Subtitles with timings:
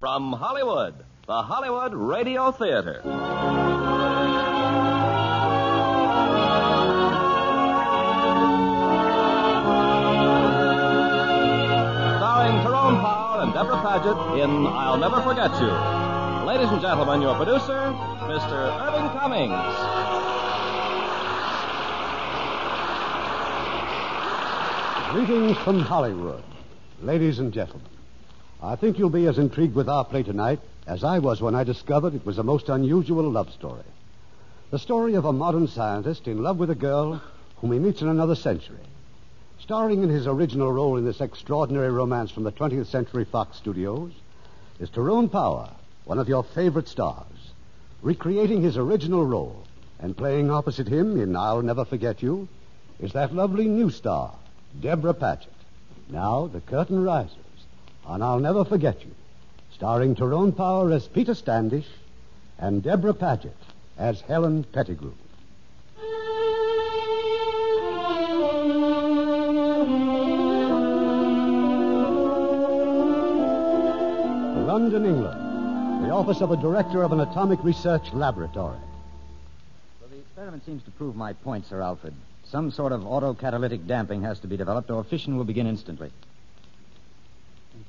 [0.00, 0.94] From Hollywood,
[1.26, 3.00] the Hollywood Radio Theater.
[12.14, 16.46] Starring Tyrone Power and Debra Paget in I'll Never Forget You.
[16.46, 17.92] Ladies and gentlemen, your producer,
[18.30, 18.70] Mr.
[18.80, 19.50] Irving Cummings.
[25.10, 26.44] Greetings from Hollywood,
[27.02, 27.97] ladies and gentlemen.
[28.60, 31.62] I think you'll be as intrigued with our play tonight as I was when I
[31.62, 33.84] discovered it was a most unusual love story.
[34.70, 37.22] The story of a modern scientist in love with a girl
[37.58, 38.80] whom he meets in another century.
[39.60, 44.12] Starring in his original role in this extraordinary romance from the 20th Century Fox Studios
[44.80, 45.70] is Tyrone Power,
[46.04, 47.52] one of your favorite stars,
[48.02, 49.64] recreating his original role
[50.00, 52.48] and playing opposite him in I'll Never Forget You
[52.98, 54.34] is that lovely new star,
[54.80, 55.52] Debra Paget.
[56.08, 57.36] Now the curtain rises
[58.08, 59.14] on I'll Never Forget You,
[59.74, 61.86] starring Tyrone Power as Peter Standish
[62.58, 63.54] and Debra Paget
[63.98, 65.12] as Helen Pettigrew.
[74.66, 78.78] London, England, the office of a director of an atomic research laboratory.
[80.00, 82.14] Well, the experiment seems to prove my point, Sir Alfred.
[82.44, 86.10] Some sort of autocatalytic damping has to be developed, or fission will begin instantly.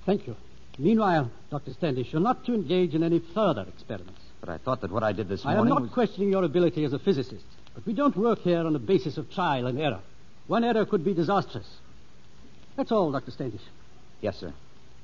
[0.06, 0.36] Thank you.
[0.78, 1.74] Meanwhile, Dr.
[1.74, 4.22] Standish, you're not to engage in any further experiments.
[4.40, 5.60] But I thought that what I did this morning.
[5.60, 5.92] I am not was...
[5.92, 9.30] questioning your ability as a physicist, but we don't work here on the basis of
[9.32, 10.00] trial and error.
[10.48, 11.68] One error could be disastrous.
[12.78, 13.32] That's all, Dr.
[13.32, 13.62] Standish.
[14.22, 14.54] Yes, sir.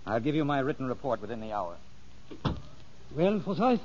[0.06, 1.76] I'll give you my written report within the hour.
[3.16, 3.82] Well, Forsyth,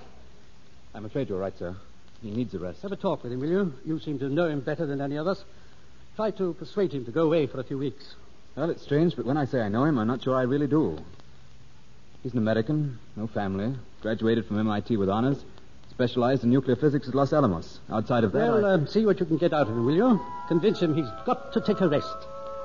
[0.95, 1.77] I'm afraid you're right, sir.
[2.23, 2.83] He needs a rest.
[2.83, 3.73] have a talk with him, will you?
[3.85, 5.43] You seem to know him better than any of us.
[6.17, 8.15] Try to persuade him to go away for a few weeks.
[8.57, 10.67] Well, it's strange, but when I say I know him, I'm not sure I really
[10.67, 10.99] do.
[12.23, 15.43] He's an American, no family, graduated from MIT with honors,
[15.91, 17.79] specialized in nuclear physics at Los Alamos.
[17.91, 18.71] Outside of that, Well, I...
[18.73, 20.21] uh, see what you can get out of him, will you?
[20.49, 22.17] Convince him he's got to take a rest.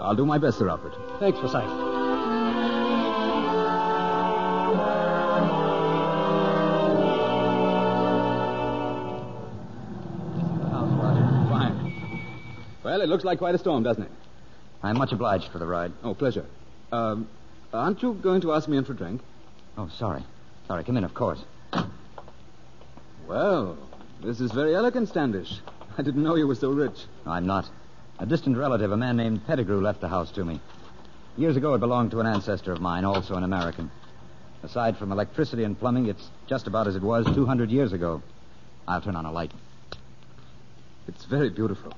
[0.02, 0.94] I'll do my best, Sir Alfred.
[1.20, 1.94] Thanks, Forsyth.
[11.50, 11.94] Fine.
[12.84, 14.12] Well, it looks like quite a storm, doesn't it?
[14.86, 15.92] I'm much obliged for the ride.
[16.04, 16.46] Oh, pleasure.
[16.92, 17.28] Um,
[17.74, 19.22] aren't you going to ask me in for a drink?
[19.78, 20.24] Oh, sorry.
[20.68, 21.40] Sorry, come in, of course.
[23.28, 23.78] Well,
[24.24, 25.52] this is very elegant, Standish.
[25.98, 26.98] I didn't know you were so rich.
[27.26, 27.68] No, I'm not.
[28.20, 30.60] A distant relative, a man named Pettigrew, left the house to me.
[31.36, 33.90] Years ago, it belonged to an ancestor of mine, also an American.
[34.62, 38.22] Aside from electricity and plumbing, it's just about as it was 200 years ago.
[38.88, 39.52] I'll turn on a light.
[41.08, 41.94] It's very beautiful.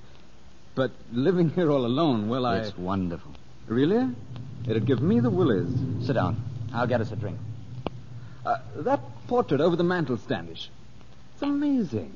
[0.78, 2.60] But living here all alone, well, I.
[2.60, 3.32] It's wonderful.
[3.66, 4.14] Really?
[4.70, 5.76] It'd give me the willies.
[6.06, 6.40] Sit down.
[6.72, 7.40] I'll get us a drink.
[8.46, 10.70] Uh, that portrait over the mantel, Standish.
[11.34, 12.14] It's amazing.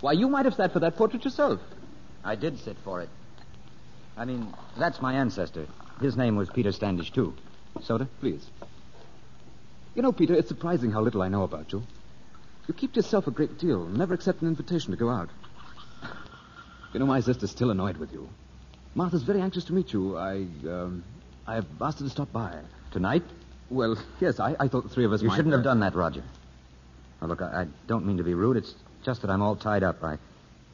[0.00, 1.60] Why, you might have sat for that portrait yourself.
[2.22, 3.08] I did sit for it.
[4.16, 5.66] I mean, that's my ancestor.
[6.00, 7.34] His name was Peter Standish, too.
[7.82, 8.08] Soda?
[8.20, 8.46] Please.
[9.96, 11.82] You know, Peter, it's surprising how little I know about you.
[12.68, 15.30] You keep to yourself a great deal, never accept an invitation to go out.
[16.94, 18.28] You know, my sister's still annoyed with you.
[18.94, 20.16] Martha's very anxious to meet you.
[20.16, 21.02] I, um,
[21.44, 22.54] I've asked her to stop by.
[22.92, 23.24] Tonight?
[23.68, 25.80] Well, yes, I, I thought the three of us You might, shouldn't uh, have done
[25.80, 26.22] that, Roger.
[27.20, 28.56] Now, look, I, I don't mean to be rude.
[28.56, 28.74] It's
[29.04, 30.04] just that I'm all tied up.
[30.04, 30.18] I,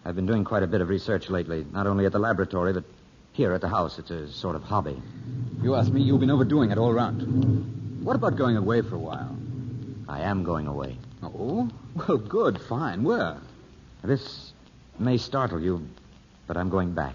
[0.05, 2.85] I've been doing quite a bit of research lately, not only at the laboratory, but
[3.33, 3.99] here at the house.
[3.99, 5.01] It's a sort of hobby.
[5.63, 8.05] You ask me, you've been overdoing it all round.
[8.05, 9.35] What about going away for a while?
[10.07, 10.99] I am going away.
[11.23, 11.71] Oh?
[11.95, 13.05] Well, good, fine.
[13.05, 13.39] Where?
[14.05, 14.53] This
[14.99, 15.87] may startle you,
[16.51, 17.15] but I'm going back.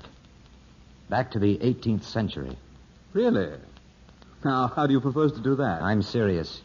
[1.10, 2.56] Back to the 18th century.
[3.12, 3.52] Really?
[4.46, 5.82] Now, how do you propose to do that?
[5.82, 6.62] I'm serious.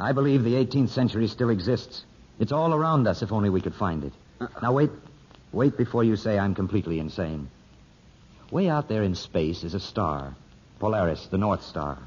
[0.00, 2.06] I believe the 18th century still exists.
[2.38, 4.14] It's all around us if only we could find it.
[4.40, 4.88] Uh, now, wait.
[5.52, 7.50] Wait before you say I'm completely insane.
[8.50, 10.34] Way out there in space is a star,
[10.78, 11.98] Polaris, the North Star.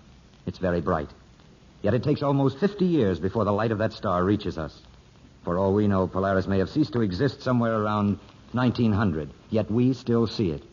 [0.47, 1.09] It's very bright.
[1.83, 4.81] Yet it takes almost 50 years before the light of that star reaches us.
[5.43, 8.17] For all we know, Polaris may have ceased to exist somewhere around
[8.53, 10.63] 1900, yet we still see it.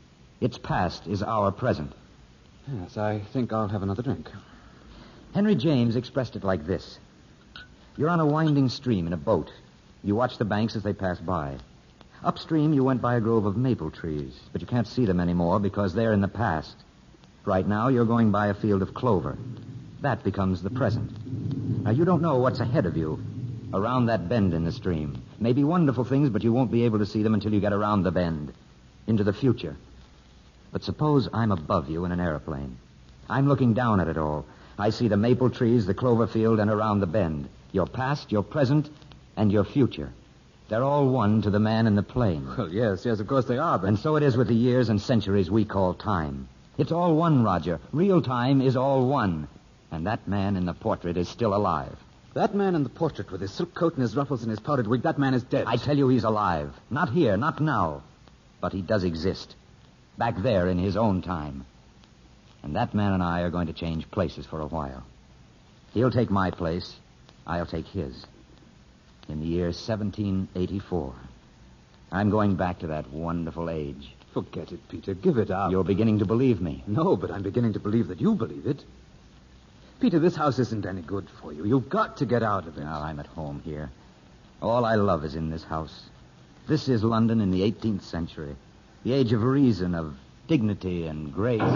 [0.41, 1.93] Its past is our present.
[2.73, 4.31] Yes, I think I'll have another drink.
[5.35, 6.99] Henry James expressed it like this
[7.97, 9.51] You're on a winding stream in a boat.
[10.03, 11.57] You watch the banks as they pass by.
[12.23, 15.61] Upstream, you went by a grove of maple trees, but you can't see them anymore
[15.61, 16.77] because they're in the past.
[17.45, 19.39] Right now, you're going by a field of clover.
[20.01, 21.13] That becomes the present.
[21.85, 23.23] Now, you don't know what's ahead of you,
[23.73, 25.23] around that bend in the stream.
[25.38, 28.03] Maybe wonderful things, but you won't be able to see them until you get around
[28.03, 28.53] the bend,
[29.06, 29.76] into the future.
[30.73, 32.79] But suppose I'm above you in an airplane.
[33.29, 34.47] I'm looking down at it all.
[34.79, 37.49] I see the maple trees, the clover field, and around the bend.
[37.73, 38.88] Your past, your present,
[39.37, 40.11] and your future.
[40.69, 42.47] They're all one to the man in the plane.
[42.59, 43.88] Well, yes, yes, of course they are, but.
[43.88, 46.49] And so it is with the years and centuries we call time.
[46.76, 47.81] It's all one, Roger.
[47.93, 49.49] Real time is all one.
[49.91, 51.97] And that man in the portrait is still alive.
[52.35, 54.87] That man in the portrait with his silk coat and his ruffles and his powdered
[54.87, 55.65] wig, that man is dead.
[55.67, 56.73] I tell you he's alive.
[56.91, 58.03] Not here, not now.
[58.61, 59.55] But he does exist.
[60.19, 61.65] Back there in his own time.
[62.63, 65.05] And that man and I are going to change places for a while.
[65.95, 66.95] He'll take my place.
[67.47, 68.27] I'll take his.
[69.29, 71.15] In the year 1784.
[72.11, 74.15] I'm going back to that wonderful age.
[74.35, 75.15] Forget it, Peter.
[75.15, 75.71] Give it up.
[75.71, 76.85] You're beginning to believe me.
[76.87, 78.85] No, but I'm beginning to believe that you believe it.
[80.00, 81.65] Peter, this house isn't any good for you.
[81.65, 82.83] You've got to get out of it.
[82.83, 83.91] Now, I'm at home here.
[84.62, 86.05] All I love is in this house.
[86.69, 88.55] This is London in the 18th century.
[89.05, 90.15] The age of reason, of
[90.47, 91.61] dignity and grace.
[91.61, 91.71] Well,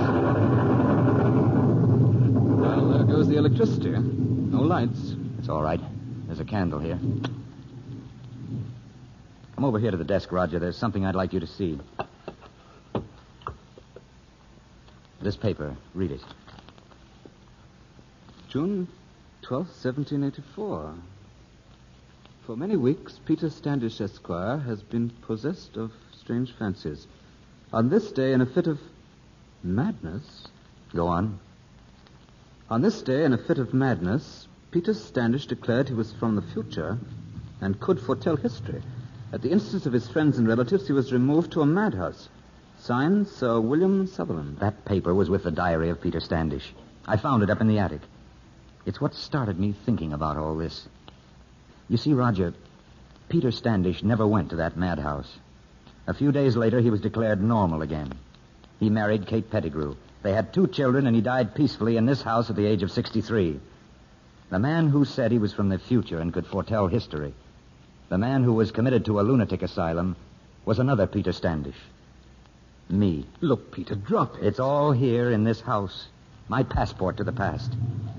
[2.92, 3.90] there goes the electricity.
[3.90, 5.16] No lights.
[5.38, 5.80] It's all right.
[6.26, 6.98] There's a candle here.
[9.56, 10.60] Come over here to the desk, Roger.
[10.60, 11.80] There's something I'd like you to see.
[15.20, 15.76] This paper.
[15.94, 16.20] Read it.
[18.52, 18.86] June
[19.44, 20.94] 12th, 1784.
[22.44, 27.06] For many weeks, Peter Standish, Esquire, has been possessed of strange fancies.
[27.72, 28.78] On this day, in a fit of
[29.62, 30.48] madness,
[30.94, 31.40] Go on.
[32.68, 36.42] on this day, in a fit of madness, Peter Standish declared he was from the
[36.42, 36.98] future
[37.62, 38.82] and could foretell history.
[39.32, 42.28] At the instance of his friends and relatives, he was removed to a madhouse.
[42.78, 44.58] Signed Sir William Sutherland.
[44.58, 46.74] That paper was with the diary of Peter Standish.
[47.06, 48.02] I found it up in the attic.
[48.84, 50.88] It's what started me thinking about all this.
[51.88, 52.54] You see, Roger,
[53.28, 55.38] Peter Standish never went to that madhouse.
[56.06, 58.12] A few days later, he was declared normal again.
[58.80, 59.94] He married Kate Pettigrew.
[60.22, 62.90] They had two children, and he died peacefully in this house at the age of
[62.90, 63.60] 63.
[64.50, 67.34] The man who said he was from the future and could foretell history,
[68.08, 70.16] the man who was committed to a lunatic asylum,
[70.66, 71.78] was another Peter Standish.
[72.90, 73.24] Me.
[73.40, 74.44] Look, Peter, drop it.
[74.44, 76.08] It's all here in this house.
[76.48, 77.72] My passport to the past.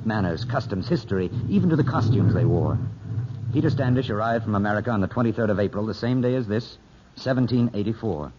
[0.06, 2.78] Manners, customs, history, even to the costumes they wore.
[3.54, 6.78] Peter Standish arrived from America on the 23rd of April, the same day as this,
[7.16, 8.32] 1784.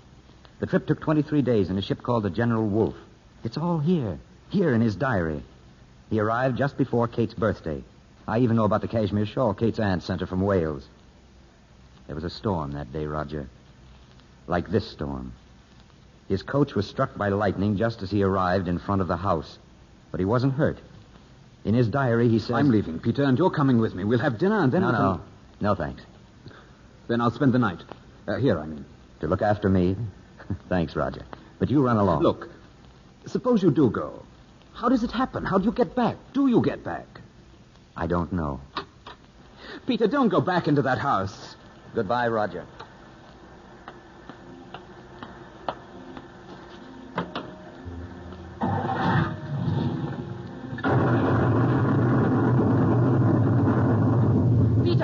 [0.59, 2.97] The trip took 23 days in a ship called the General Wolfe.
[3.45, 5.43] It's all here, here in his diary.
[6.11, 7.85] He arrived just before Kate's birthday.
[8.27, 10.89] I even know about the cashmere shawl Kate's aunt sent her from Wales.
[12.07, 13.49] There was a storm that day, Roger.
[14.47, 15.33] Like this storm.
[16.29, 19.59] His coach was struck by lightning just as he arrived in front of the house.
[20.15, 20.79] But he wasn't hurt.
[21.65, 22.53] In his diary, he says...
[22.53, 24.05] I'm leaving, Peter, and you're coming with me.
[24.05, 24.83] We'll have dinner and then.
[24.83, 25.21] No, can- no.
[25.61, 26.05] No, thanks.
[27.09, 27.81] Then I'll spend the night.
[28.29, 28.85] Uh, here, I mean.
[29.23, 29.97] To look after me?
[30.69, 31.23] thanks, Roger.
[31.59, 32.23] But you run along.
[32.23, 32.49] Look,
[33.27, 34.23] suppose you do go.
[34.73, 35.45] How does it happen?
[35.45, 36.17] How do you get back?
[36.33, 37.21] Do you get back?
[37.97, 38.61] I don't know.
[39.85, 41.57] Peter, don't go back into that house.
[41.93, 42.65] Goodbye, Roger.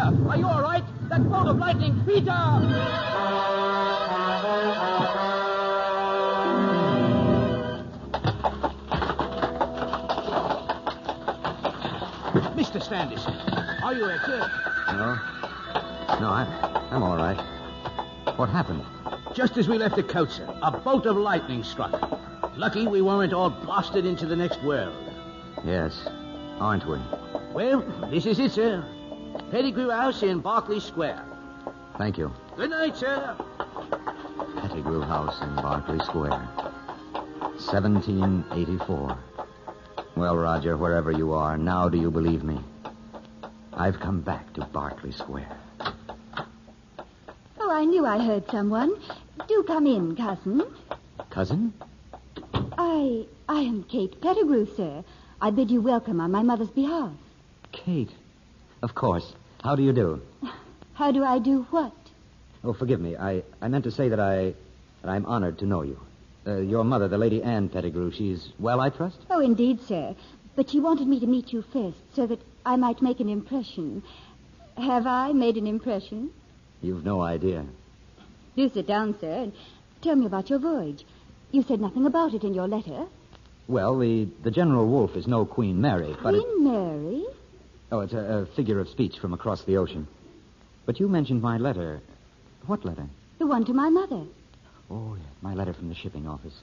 [0.01, 0.85] Peter, are you all right?
[1.09, 2.31] That bolt of lightning, Peter!
[12.57, 12.83] Mr.
[12.83, 13.21] Standish,
[13.83, 14.51] are you hurt?
[14.89, 15.19] No?
[16.21, 17.39] No, I, I'm all right.
[18.37, 18.85] What happened?
[19.35, 21.93] Just as we left the coach, sir, a bolt of lightning struck.
[22.57, 24.95] Lucky we weren't all blasted into the next world.
[25.65, 26.07] Yes,
[26.59, 26.99] aren't we?
[27.53, 28.85] Well, this is it, sir.
[29.51, 31.25] Pettigrew House in Berkeley Square.
[31.99, 32.33] Thank you.
[32.57, 33.37] Good night, sir.
[34.61, 36.49] Pettigrew House in Berkeley Square.
[37.59, 39.19] 1784.
[40.15, 42.61] Well, Roger, wherever you are, now do you believe me?
[43.73, 45.57] I've come back to Berkeley Square.
[47.59, 48.95] Oh, I knew I heard someone.
[49.49, 50.63] Do come in, cousin.
[51.31, 51.73] Cousin?
[52.79, 55.03] I I am Kate Pettigrew, sir.
[55.41, 57.13] I bid you welcome on my mother's behalf.
[57.73, 58.11] Kate.
[58.83, 59.35] Of course.
[59.63, 60.23] How do you do?
[60.95, 61.93] How do I do what?
[62.65, 63.17] Oh, forgive me.
[63.17, 64.55] I, I meant to say that I
[65.03, 65.99] that I'm honored to know you.
[66.47, 69.19] Uh, your mother, the Lady Anne Pettigrew, she's well, I trust?
[69.31, 70.15] Oh, indeed, sir.
[70.57, 74.03] But she wanted me to meet you first so that I might make an impression.
[74.77, 76.31] Have I made an impression?
[76.83, 77.65] You've no idea.
[78.57, 79.53] Do sit down, sir, and
[80.03, 81.05] tell me about your voyage.
[81.53, 83.07] You said nothing about it in your letter.
[83.69, 87.25] Well, the, the General Wolfe is no Queen Mary, but it, Queen Mary?
[87.93, 90.07] Oh, it's a, a figure of speech from across the ocean.
[90.87, 92.01] But you mentioned my letter.
[92.67, 93.07] What letter?
[93.39, 94.25] The one to my mother.
[94.91, 96.55] Oh, yes, my letter from the shipping office.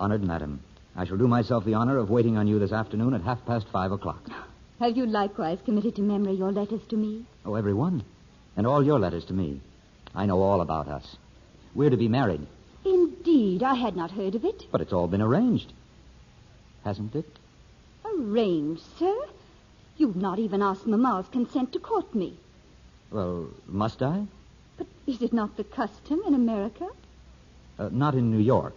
[0.00, 0.60] Honored Madam,
[0.96, 3.66] I shall do myself the honor of waiting on you this afternoon at half past
[3.68, 4.22] five o'clock.
[4.80, 7.24] Have you likewise committed to memory your letters to me?
[7.44, 8.04] Oh, every one.
[8.56, 9.60] And all your letters to me.
[10.14, 11.16] I know all about us.
[11.74, 12.46] We're to be married,
[12.84, 14.64] Indeed, I had not heard of it.
[14.72, 15.72] but it's all been arranged.
[16.84, 17.26] Hasn't it?
[18.04, 19.14] Arranged, sir?
[19.98, 22.38] You've not even asked Mamma's consent to court me.
[23.10, 24.26] Well, must I?
[24.76, 26.88] But is it not the custom in America?
[27.78, 28.76] Uh, not in New York.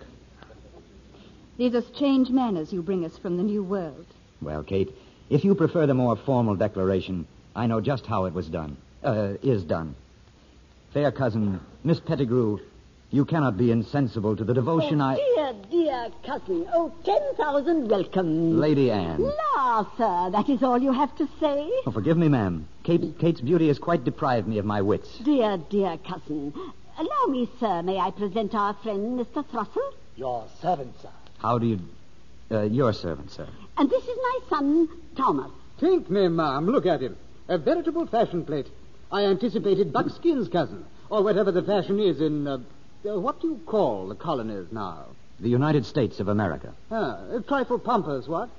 [1.58, 4.06] These are strange manners you bring us from the New World.
[4.42, 4.90] Well, Kate,
[5.30, 8.78] if you prefer the more formal declaration, I know just how it was done.
[9.04, 9.96] Uh, is done.
[10.94, 12.60] Fair cousin, Miss Pettigrew,
[13.12, 15.16] you cannot be insensible to the devotion I.
[15.16, 15.31] Dear,
[15.70, 16.68] dear cousin.
[16.74, 18.56] Oh, 10,000 welcomes.
[18.56, 19.22] Lady Anne.
[19.22, 21.70] La, sir, that is all you have to say?
[21.86, 22.68] Oh, forgive me, ma'am.
[22.84, 25.18] Kate, Kate's beauty has quite deprived me of my wits.
[25.20, 26.54] Dear, dear cousin.
[26.98, 29.46] Allow me, sir, may I present our friend, Mr.
[29.46, 29.94] Thrussell?
[30.16, 31.10] Your servant, sir.
[31.40, 31.80] How do you.
[32.52, 33.48] Uh, your servant, sir.
[33.78, 35.52] And this is my son, Thomas.
[35.80, 36.68] Think me, ma'am.
[36.68, 37.18] Look at him.
[37.48, 38.68] A veritable fashion plate.
[39.12, 42.48] I anticipated buckskin's cousin, or whatever the fashion is in.
[42.48, 42.60] Uh,
[43.04, 45.06] uh, what do you call the colonies now?
[45.42, 46.72] The United States of America.
[46.92, 48.50] Ah, a trifle pompous, what?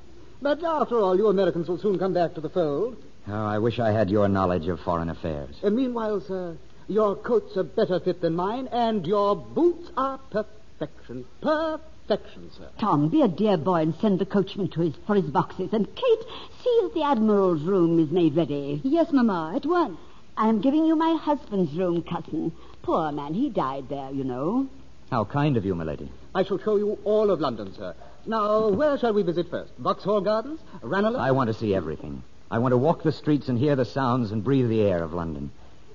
[0.41, 2.97] But after all, you Americans will soon come back to the fold.
[3.29, 5.55] Oh, I wish I had your knowledge of foreign affairs.
[5.63, 6.57] And meanwhile, sir,
[6.89, 11.25] your coat's are better fit than mine, and your boots are perfection.
[11.41, 12.69] Perfection, sir.
[12.81, 15.73] Tom, be a dear boy and send the coachman to his, for his boxes.
[15.73, 16.27] And Kate,
[16.65, 18.81] see that the Admiral's room is made ready.
[18.83, 19.99] Yes, Mamma, at once.
[20.37, 22.51] I am giving you my husband's room, cousin.
[22.83, 24.67] Poor man, he died there, you know.
[25.13, 26.11] How kind of you, milady.
[26.35, 27.95] I shall show you all of London, sir.
[28.25, 29.71] Now, where shall we visit first?
[29.77, 30.59] Vauxhall Gardens?
[30.81, 31.21] Ranelagh?
[31.21, 32.23] I want to see everything.
[32.51, 35.13] I want to walk the streets and hear the sounds and breathe the air of
[35.13, 35.51] London.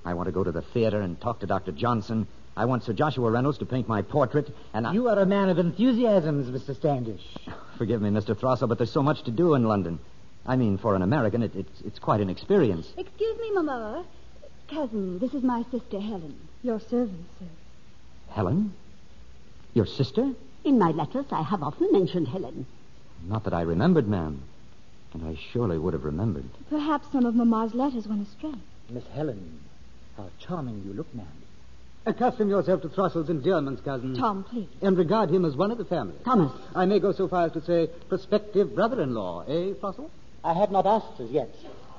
[0.05, 1.71] I want to go to the theater and talk to Dr.
[1.71, 2.27] Johnson.
[2.55, 4.93] I want Sir Joshua Reynolds to paint my portrait, and I...
[4.93, 6.75] You are a man of enthusiasms, Mr.
[6.75, 7.24] Standish.
[7.79, 8.38] Forgive me, Mr.
[8.38, 9.97] Throssell, but there's so much to do in London.
[10.45, 12.93] I mean, for an American, it, it's, it's quite an experience.
[12.95, 14.05] Excuse me, Mamma.
[14.69, 16.36] Cousin, this is my sister Helen.
[16.62, 17.47] Your servant, sir.
[18.29, 18.75] Helen?
[19.77, 20.31] Your sister?
[20.63, 22.65] In my letters, I have often mentioned Helen.
[23.27, 24.41] Not that I remembered, ma'am.
[25.13, 26.50] And I surely would have remembered.
[26.72, 28.55] Perhaps some of Mamma's letters went astray.
[28.89, 29.60] Miss Helen,
[30.17, 31.27] how charming you look, ma'am.
[32.07, 34.15] Accustom yourself to Thrussell's endearments, cousin.
[34.15, 34.67] Tom, please.
[34.81, 36.15] And regard him as one of the family.
[36.25, 36.51] Thomas.
[36.74, 40.10] I may go so far as to say prospective brother-in-law, eh, Thrussell?
[40.43, 41.53] I have not asked as yet,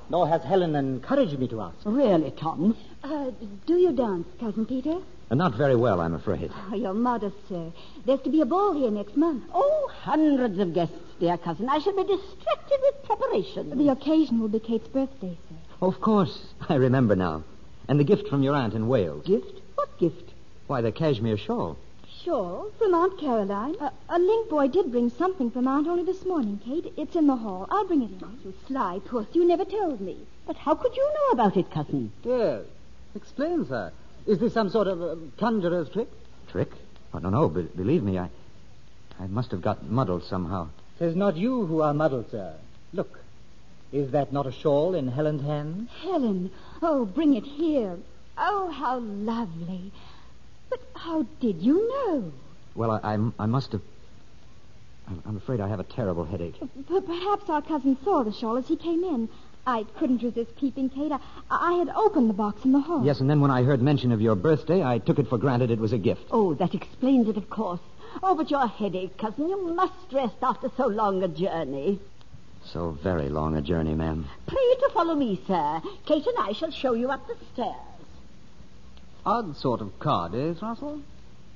[0.09, 1.77] nor has Helen encouraged me to ask.
[1.85, 2.75] Really, Tom?
[3.01, 3.31] Uh,
[3.65, 4.97] do you dance, Cousin Peter?
[5.31, 6.51] Uh, not very well, I'm afraid.
[6.71, 7.71] Oh, you're modest, sir.
[8.05, 9.43] There's to be a ball here next month.
[9.53, 11.69] Oh, hundreds of guests, dear cousin.
[11.69, 13.77] I shall be distracted with preparation.
[13.77, 15.55] The occasion will be Kate's birthday, sir.
[15.81, 17.43] Of course, I remember now.
[17.87, 19.25] And the gift from your aunt in Wales.
[19.25, 19.61] Gift?
[19.75, 20.33] What gift?
[20.67, 21.77] Why, the cashmere shawl.
[22.23, 23.75] Shawl from Aunt Caroline.
[23.79, 26.91] Uh, a link boy did bring something from Aunt only this morning, Kate.
[26.97, 27.67] It's in the hall.
[27.69, 28.39] I'll bring it in.
[28.43, 29.27] You sly puss.
[29.33, 30.17] You never told me.
[30.47, 32.11] But how could you know about it, cousin?
[32.23, 32.63] Yes.
[33.15, 33.91] Explain, sir.
[34.29, 36.07] Is this some sort of uh, conjurer's trick?
[36.51, 36.69] Trick?
[37.15, 37.49] Oh, no, no.
[37.49, 38.29] Be- believe me, I,
[39.19, 40.69] I must have got muddled somehow.
[40.99, 42.53] Tis not you who are muddled, sir.
[42.93, 43.19] Look,
[43.91, 45.89] is that not a shawl in Helen's hand?
[46.03, 46.51] Helen.
[46.83, 47.97] Oh, bring it here.
[48.37, 49.91] Oh, how lovely.
[50.69, 52.31] But how did you know?
[52.75, 53.81] Well, I, I, I must have.
[55.07, 56.59] I'm, I'm afraid I have a terrible headache.
[56.59, 59.27] P- perhaps our cousin saw the shawl as he came in.
[59.69, 61.11] I couldn't resist peeping, Kate.
[61.11, 63.05] I, I had opened the box in the hall.
[63.05, 65.69] Yes, and then when I heard mention of your birthday, I took it for granted
[65.69, 66.23] it was a gift.
[66.31, 67.79] Oh, that explains it, of course.
[68.23, 69.47] Oh, but your headache, cousin.
[69.47, 71.99] You must rest after so long a journey.
[72.65, 74.27] So very long a journey, ma'am.
[74.47, 75.81] Pray to follow me, sir.
[76.05, 77.75] Kate and I shall show you up the stairs.
[79.25, 81.01] Odd sort of card, eh, Thrussell?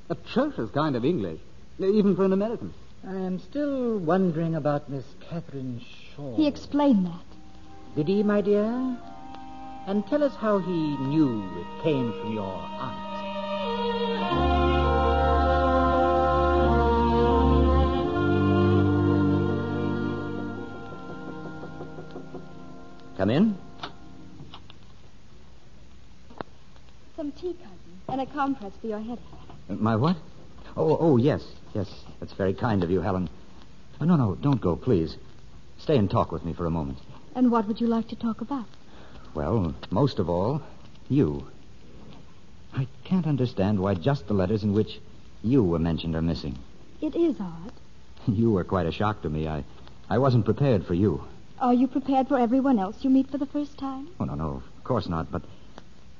[0.10, 1.39] Atrocious kind of English,
[1.79, 2.74] even for an American.
[3.05, 5.82] I am still wondering about Miss Catherine
[6.15, 6.36] Shaw.
[6.36, 7.33] He explained that.
[7.96, 8.98] He, my dear?
[9.86, 13.04] And tell us how he knew it came from your aunt.
[23.18, 23.58] Come in.
[27.16, 27.78] Some tea, cousin,
[28.10, 29.20] and a compress for your headache.
[29.70, 30.18] Uh, My what?
[30.76, 31.88] Oh, oh, yes, yes.
[32.20, 33.30] That's very kind of you, Helen.
[34.02, 35.16] Oh, no, no, don't go, please.
[35.78, 36.98] Stay and talk with me for a moment.
[37.36, 38.66] And what would you like to talk about?
[39.34, 40.62] Well, most of all,
[41.10, 41.48] you.
[42.74, 45.00] I can't understand why just the letters in which
[45.44, 46.58] you were mentioned are missing.
[47.02, 47.72] It is odd.
[48.28, 49.50] You were quite a shock to me.
[49.50, 49.66] I,
[50.10, 51.25] I wasn't prepared for you.
[51.60, 54.08] Are you prepared for everyone else you meet for the first time?
[54.20, 55.30] Oh, no, no, of course not.
[55.30, 55.42] But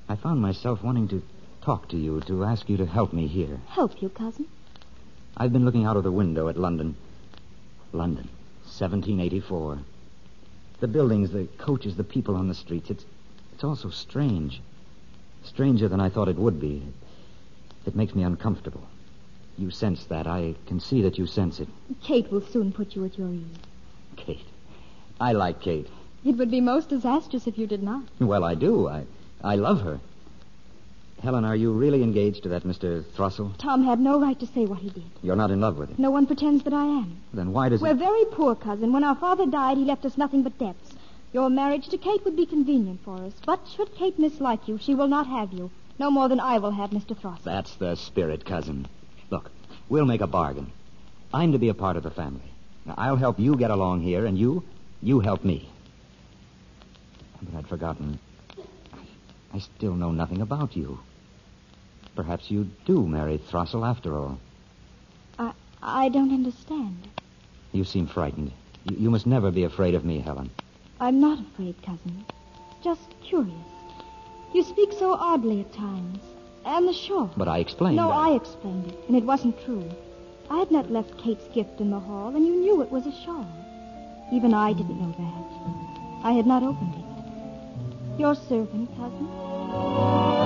[0.10, 1.24] I found myself wanting to
[1.62, 3.58] talk to you, to ask you to help me here.
[3.68, 4.48] Help you, cousin.
[5.38, 6.96] I've been looking out of the window at London.
[7.94, 8.28] London,
[8.66, 9.80] 1784.
[10.84, 12.90] The buildings, the coaches, the people on the streets.
[12.90, 13.06] It's,
[13.54, 14.62] it's all so strange.
[15.42, 16.84] Stranger than I thought it would be.
[17.86, 18.86] It makes me uncomfortable.
[19.58, 20.28] You sense that.
[20.28, 21.70] I can see that you sense it.
[22.04, 23.46] Kate will soon put you at your ease.
[24.18, 24.46] Kate.
[25.22, 25.88] I like Kate.
[26.26, 28.04] It would be most disastrous if you did not.
[28.20, 28.90] Well, I do.
[28.90, 29.06] I,
[29.42, 30.02] I love her.
[31.24, 33.02] Helen, are you really engaged to that Mr.
[33.16, 33.58] Thrussell?
[33.58, 35.06] Tom had no right to say what he did.
[35.22, 35.96] You're not in love with him.
[35.98, 37.22] No one pretends that I am.
[37.34, 38.00] Then why does We're he...
[38.00, 38.92] very poor, cousin.
[38.92, 40.92] When our father died, he left us nothing but debts.
[41.32, 43.32] Your marriage to Kate would be convenient for us.
[43.46, 45.72] But should Kate mislike you, she will not have you.
[45.98, 47.18] No more than I will have Mr.
[47.18, 47.46] Thrussell.
[47.46, 48.86] That's the spirit, cousin.
[49.30, 49.50] Look,
[49.88, 50.74] we'll make a bargain.
[51.34, 52.52] I'm to be a part of the family.
[52.86, 54.62] Now, I'll help you get along here, and you,
[55.02, 55.70] you help me.
[57.42, 58.20] But I'd forgotten.
[58.92, 58.98] I,
[59.54, 61.00] I still know nothing about you.
[62.16, 64.40] Perhaps you do marry Thrussell after all.
[65.40, 67.08] I, I don't understand.
[67.72, 68.52] You seem frightened.
[68.84, 70.52] You, you must never be afraid of me, Helen.
[71.00, 72.26] I'm not afraid, cousin.
[72.84, 73.56] Just curious.
[74.54, 76.20] You speak so oddly at times.
[76.66, 77.32] And the shawl.
[77.36, 77.98] But I explained.
[77.98, 78.30] No, I...
[78.30, 79.90] I explained it, and it wasn't true.
[80.50, 83.12] I had not left Kate's gift in the hall, and you knew it was a
[83.26, 83.48] shawl.
[84.32, 86.26] Even I didn't know that.
[86.26, 88.20] I had not opened it.
[88.20, 90.43] Your servant, cousin.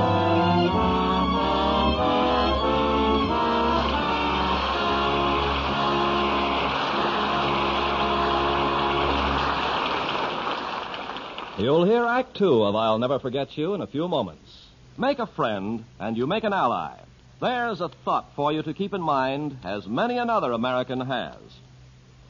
[11.57, 14.67] You'll hear Act Two of I'll Never Forget You in a few moments.
[14.95, 16.99] Make a friend, and you make an ally.
[17.41, 21.39] There's a thought for you to keep in mind, as many another American has.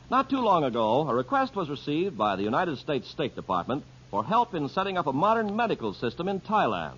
[0.10, 4.24] Not too long ago, a request was received by the United States State Department for
[4.24, 6.96] help in setting up a modern medical system in Thailand.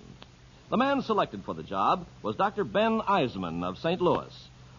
[0.70, 2.62] The man selected for the job was Dr.
[2.62, 4.00] Ben Eiseman of St.
[4.00, 4.32] Louis,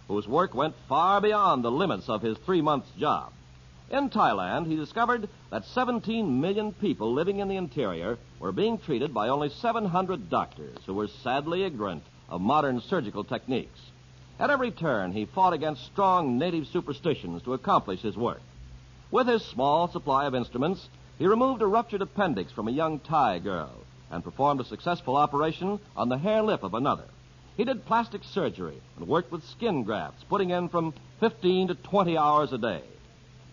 [0.07, 3.33] whose work went far beyond the limits of his three months job.
[3.91, 9.13] In Thailand, he discovered that 17 million people living in the interior were being treated
[9.13, 13.81] by only 700 doctors who were sadly ignorant of modern surgical techniques.
[14.39, 18.41] At every turn, he fought against strong native superstitions to accomplish his work.
[19.11, 20.87] With his small supply of instruments,
[21.19, 23.73] he removed a ruptured appendix from a young Thai girl
[24.09, 27.09] and performed a successful operation on the hare lip of another.
[27.57, 32.17] He did plastic surgery and worked with skin grafts, putting in from 15 to 20
[32.17, 32.83] hours a day.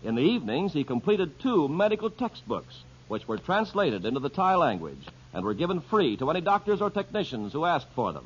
[0.03, 5.05] In the evenings, he completed two medical textbooks, which were translated into the Thai language
[5.33, 8.25] and were given free to any doctors or technicians who asked for them.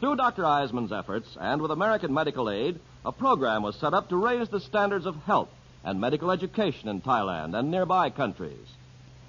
[0.00, 0.42] Through Dr.
[0.42, 4.60] Eiseman's efforts and with American medical aid, a program was set up to raise the
[4.60, 5.50] standards of health
[5.84, 8.66] and medical education in Thailand and nearby countries.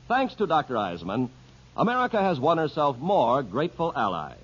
[0.07, 0.75] Thanks to Dr.
[0.75, 1.29] Eiseman,
[1.77, 4.37] America has won herself more grateful allies.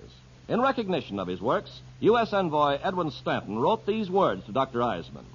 [0.48, 2.32] In recognition of his works, U.S.
[2.32, 4.80] Envoy Edwin Stanton wrote these words to Dr.
[4.80, 5.26] Eiseman.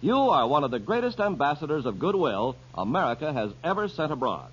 [0.00, 4.50] You are one of the greatest ambassadors of goodwill America has ever sent abroad.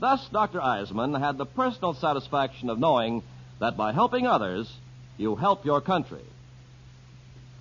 [0.00, 0.60] Thus, Dr.
[0.60, 3.22] Eiseman had the personal satisfaction of knowing
[3.60, 4.72] that by helping others,
[5.18, 6.24] you help your country.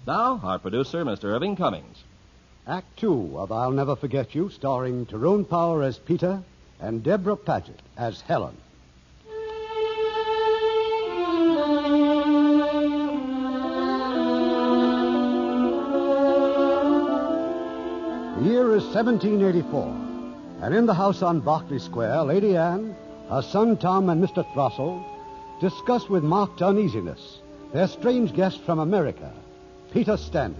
[0.08, 1.26] Now, our producer, Mr.
[1.26, 2.02] Irving Cummings.
[2.66, 6.42] Act two of I'll Never Forget You, starring Tyrone Power as Peter
[6.80, 8.56] and Debra Paget as Helen.
[18.82, 22.96] The 1784, and in the house on Berkeley Square, Lady Anne,
[23.30, 24.44] her son Tom, and Mr.
[24.54, 25.06] Thrussell
[25.62, 27.42] discuss with marked uneasiness
[27.72, 29.32] their strange guest from America,
[29.92, 30.60] Peter Standish.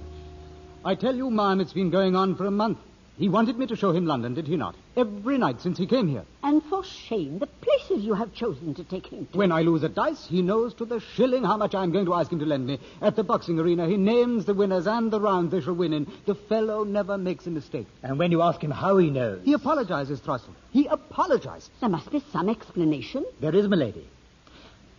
[0.86, 2.78] I tell you, Ma'am, it's been going on for a month.
[3.18, 4.74] He wanted me to show him London, did he not?
[4.98, 6.24] Every night since he came here.
[6.42, 9.38] And for shame, the places you have chosen to take him to.
[9.38, 12.14] When I lose at dice, he knows to the shilling how much I'm going to
[12.16, 12.80] ask him to lend me.
[13.02, 16.12] At the boxing arena, he names the winners and the rounds they shall win in.
[16.26, 17.86] The fellow never makes a mistake.
[18.02, 20.56] And when you ask him how he knows, He apologizes, Thrussell.
[20.72, 21.70] He apologizes.
[21.80, 23.26] There must be some explanation.
[23.40, 24.08] there is, milady.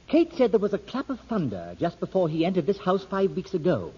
[0.06, 3.32] Kate said there was a clap of thunder just before he entered this house five
[3.32, 3.92] weeks ago.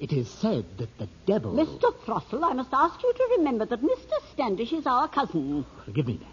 [0.00, 1.52] It is said that the devil.
[1.52, 1.92] Mr.
[2.04, 4.14] Thrussell, I must ask you to remember that Mr.
[4.32, 5.64] Standish is our cousin.
[5.84, 6.30] Forgive me, ma'am.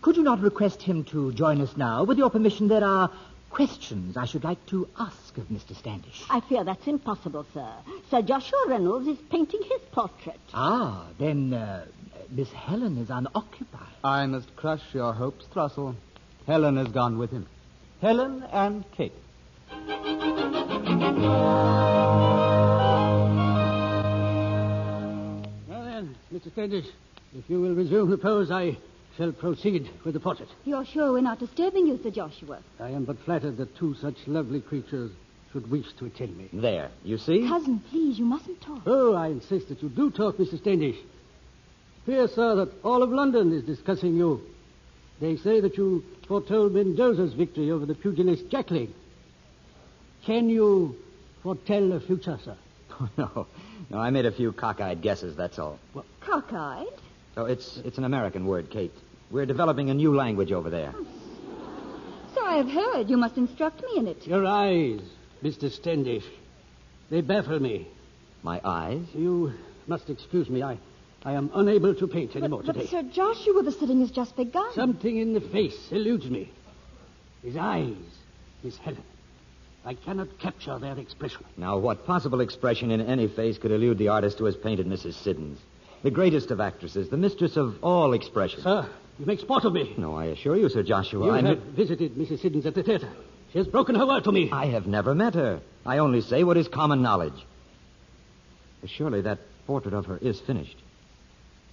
[0.00, 2.02] Could you not request him to join us now?
[2.02, 3.10] With your permission, there are
[3.50, 5.76] questions I should like to ask of Mr.
[5.76, 6.24] Standish.
[6.28, 7.68] I fear that's impossible, sir.
[8.10, 10.40] Sir Joshua Reynolds is painting his portrait.
[10.52, 11.84] Ah, then uh,
[12.30, 13.86] Miss Helen is unoccupied.
[14.02, 15.94] I must crush your hopes, Thrussell.
[16.46, 17.46] Helen has gone with him.
[18.00, 19.12] Helen and Kate.
[25.68, 26.52] Well then, Mr.
[26.52, 26.86] Standish,
[27.36, 28.76] if you will resume the pose, I
[29.16, 30.48] shall proceed with the portrait.
[30.64, 32.58] You're sure we're not disturbing you, Sir Joshua?
[32.80, 35.10] I am but flattered that two such lovely creatures
[35.52, 36.48] should wish to attend me.
[36.52, 37.46] There, you see?
[37.46, 38.82] Cousin, please, you mustn't talk.
[38.86, 40.58] Oh, I insist that you do talk, Mr.
[40.58, 40.96] Standish.
[42.06, 44.40] Fear, sir, that all of London is discussing you.
[45.20, 48.90] They say that you foretold Mendoza's victory over the pugilist Jackling.
[50.24, 50.96] Can you
[51.42, 52.56] foretell the future, sir?
[53.00, 53.46] Oh, no,
[53.90, 55.78] no, I made a few cockeyed guesses, that's all.
[55.94, 56.92] Well, Cockeyed?
[57.36, 58.92] Oh, it's, it's an American word, Kate.
[59.30, 60.92] We're developing a new language over there.
[60.94, 61.06] Oh,
[62.34, 63.08] so I have heard.
[63.10, 64.26] You must instruct me in it.
[64.26, 65.00] Your eyes,
[65.42, 65.70] Mr.
[65.72, 66.24] Standish.
[67.10, 67.88] They baffle me.
[68.42, 69.02] My eyes?
[69.14, 69.52] You
[69.86, 70.62] must excuse me.
[70.62, 70.78] I,
[71.24, 72.86] I am unable to paint any more But, today.
[72.86, 74.72] Sir Joshua, the sitting has just begun.
[74.74, 76.50] Something in the face eludes me.
[77.42, 77.94] His eyes,
[78.62, 79.02] Miss Helen.
[79.84, 81.44] I cannot capture their expression.
[81.56, 85.14] Now, what possible expression in any face could elude the artist who has painted Mrs.
[85.14, 85.58] Siddons?
[86.02, 88.60] The greatest of actresses, the mistress of all expression.
[88.62, 89.92] Sir, you make sport of me.
[89.96, 92.40] No, I assure you, Sir Joshua, You I have visited Mrs.
[92.40, 93.08] Siddons at the theater.
[93.52, 94.50] She has broken her word to me.
[94.50, 95.60] I have never met her.
[95.84, 97.34] I only say what is common knowledge.
[98.86, 100.76] Surely that portrait of her is finished.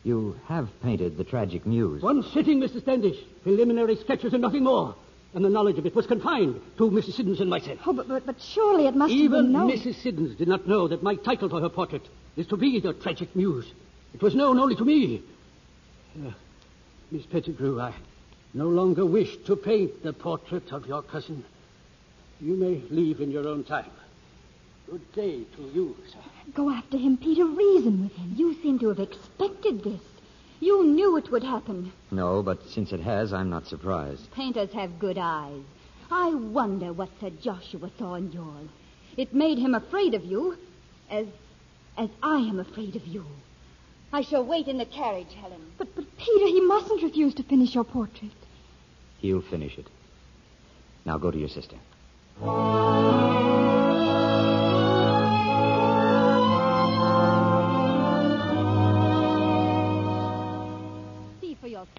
[0.04, 2.02] You have painted the tragic muse.
[2.02, 2.82] One sitting, Mr.
[2.82, 3.18] Standish.
[3.44, 4.96] Preliminary sketches and nothing more.
[5.34, 7.14] And the knowledge of it was confined to Mrs.
[7.14, 7.80] Siddons and myself.
[7.86, 9.72] Oh, but, but, but surely it must have Even been known.
[9.72, 10.02] Mrs.
[10.02, 12.02] Siddons did not know that my title for her portrait
[12.36, 13.72] is to be the tragic muse.
[14.14, 15.22] It was known only to me.
[16.16, 16.32] Uh,
[17.12, 17.94] Miss Pettigrew, I
[18.54, 21.44] no longer wish to paint the portrait of your cousin.
[22.42, 23.92] You may leave in your own time.
[24.90, 26.18] Good day to you, sir.
[26.56, 27.46] Go after him, Peter.
[27.46, 28.34] Reason with him.
[28.36, 30.02] You seem to have expected this.
[30.60, 31.92] You knew it would happen.
[32.12, 34.32] No, but since it has, I'm not surprised.
[34.32, 35.64] Painters have good eyes.
[36.12, 38.70] I wonder what Sir Joshua saw in yours.
[39.16, 40.58] It made him afraid of you,
[41.10, 41.28] as
[41.98, 43.26] as I am afraid of you.
[44.12, 45.62] I shall wait in the carriage, Helen.
[45.78, 48.32] But, but Peter, he mustn't refuse to finish your portrait.
[49.20, 49.88] He'll finish it.
[51.06, 51.76] Now go to your sister.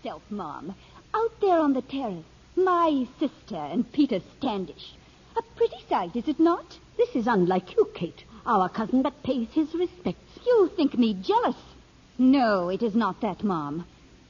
[0.02, 0.74] Yourself, Mom.
[1.14, 2.24] Out there on the terrace,
[2.56, 4.94] my sister and Peter Standish.
[5.36, 6.78] A pretty sight, is it not?
[6.96, 8.24] This is unlike you, Kate.
[8.46, 10.38] Our cousin that pays his respects.
[10.46, 11.56] You think me jealous.
[12.18, 13.84] No, it is not that, Mom.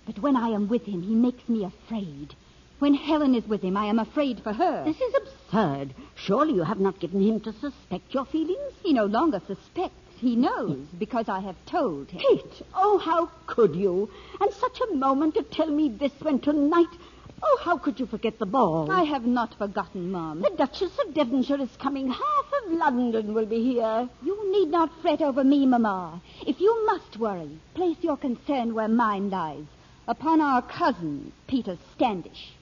[0.06, 2.35] But when I am with him, he makes me afraid.
[2.80, 4.85] When Helen is with him, I am afraid for her.
[4.85, 5.94] This is absurd.
[6.16, 8.72] Surely you have not given him to suspect your feelings?
[8.83, 9.99] He no longer suspects.
[10.20, 12.20] He knows because I have told him.
[12.20, 14.11] Kate, oh, how could you?
[14.38, 16.94] And such a moment to tell me this when tonight.
[17.42, 18.90] Oh, how could you forget the ball?
[18.90, 20.42] I have not forgotten, Mom.
[20.42, 22.09] The Duchess of Devonshire is coming.
[22.09, 24.11] Half of London will be here.
[24.22, 26.20] You need not fret over me, Mamma.
[26.46, 29.64] If you must worry, place your concern where mine lies.
[30.06, 32.52] Upon our cousin, Peter Standish.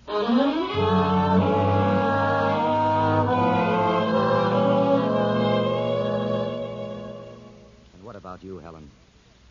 [8.28, 8.90] About you, Helen?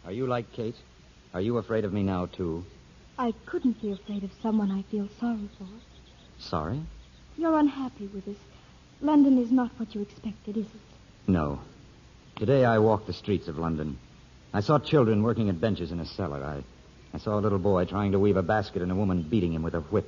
[0.06, 0.76] Are you like Kate?
[1.34, 2.64] Are you afraid of me now, too?
[3.18, 5.66] I couldn't be afraid of someone I feel sorry for.
[6.38, 6.80] Sorry?
[7.38, 8.36] You're unhappy with us.
[9.02, 10.82] London is not what you expected, is it?
[11.26, 11.60] No.
[12.36, 13.98] Today I walked the streets of London.
[14.54, 16.44] I saw children working at benches in a cellar.
[16.44, 16.64] I,
[17.16, 19.64] I saw a little boy trying to weave a basket and a woman beating him
[19.64, 20.08] with a whip.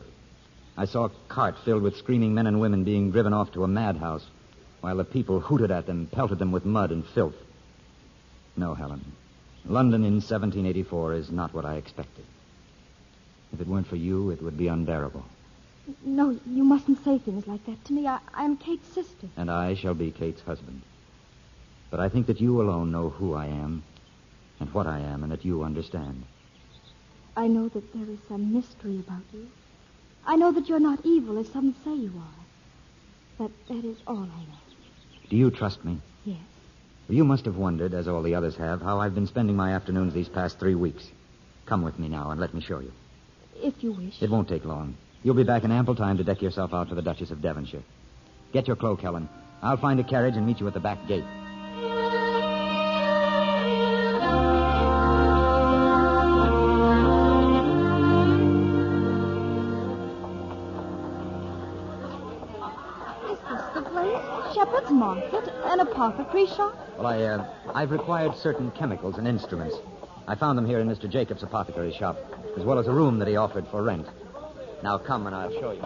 [0.78, 3.68] I saw a cart filled with screaming men and women being driven off to a
[3.68, 4.28] madhouse,
[4.82, 7.34] while the people hooted at them, pelted them with mud and filth.
[8.60, 9.14] No, Helen.
[9.66, 12.26] London in 1784 is not what I expected.
[13.54, 15.24] If it weren't for you, it would be unbearable.
[16.04, 18.06] No, you mustn't say things like that to me.
[18.06, 19.28] I, I'm Kate's sister.
[19.38, 20.82] And I shall be Kate's husband.
[21.90, 23.82] But I think that you alone know who I am
[24.60, 26.26] and what I am, and that you understand.
[27.38, 29.48] I know that there is some mystery about you.
[30.28, 32.46] I know that you're not evil as some say you are.
[33.38, 34.60] But that is all I know.
[35.30, 36.02] Do you trust me?
[36.26, 36.40] Yes.
[37.10, 40.14] You must have wondered, as all the others have, how I've been spending my afternoons
[40.14, 41.04] these past three weeks.
[41.66, 42.92] Come with me now and let me show you.
[43.56, 44.22] If you wish.
[44.22, 44.96] It won't take long.
[45.24, 47.84] You'll be back in ample time to deck yourself out for the Duchess of Devonshire.
[48.54, 49.28] Get your cloak, Helen.
[49.62, 51.26] I'll find a carriage and meet you at the back gate.
[66.02, 66.78] An shop?
[66.98, 69.76] Well, I, uh, I've required certain chemicals and instruments.
[70.30, 71.10] I found them here in Mr.
[71.10, 72.18] Jacobs' apothecary shop,
[72.58, 74.08] as well as a room that he offered for rent.
[74.82, 75.82] Now come and I'll show you.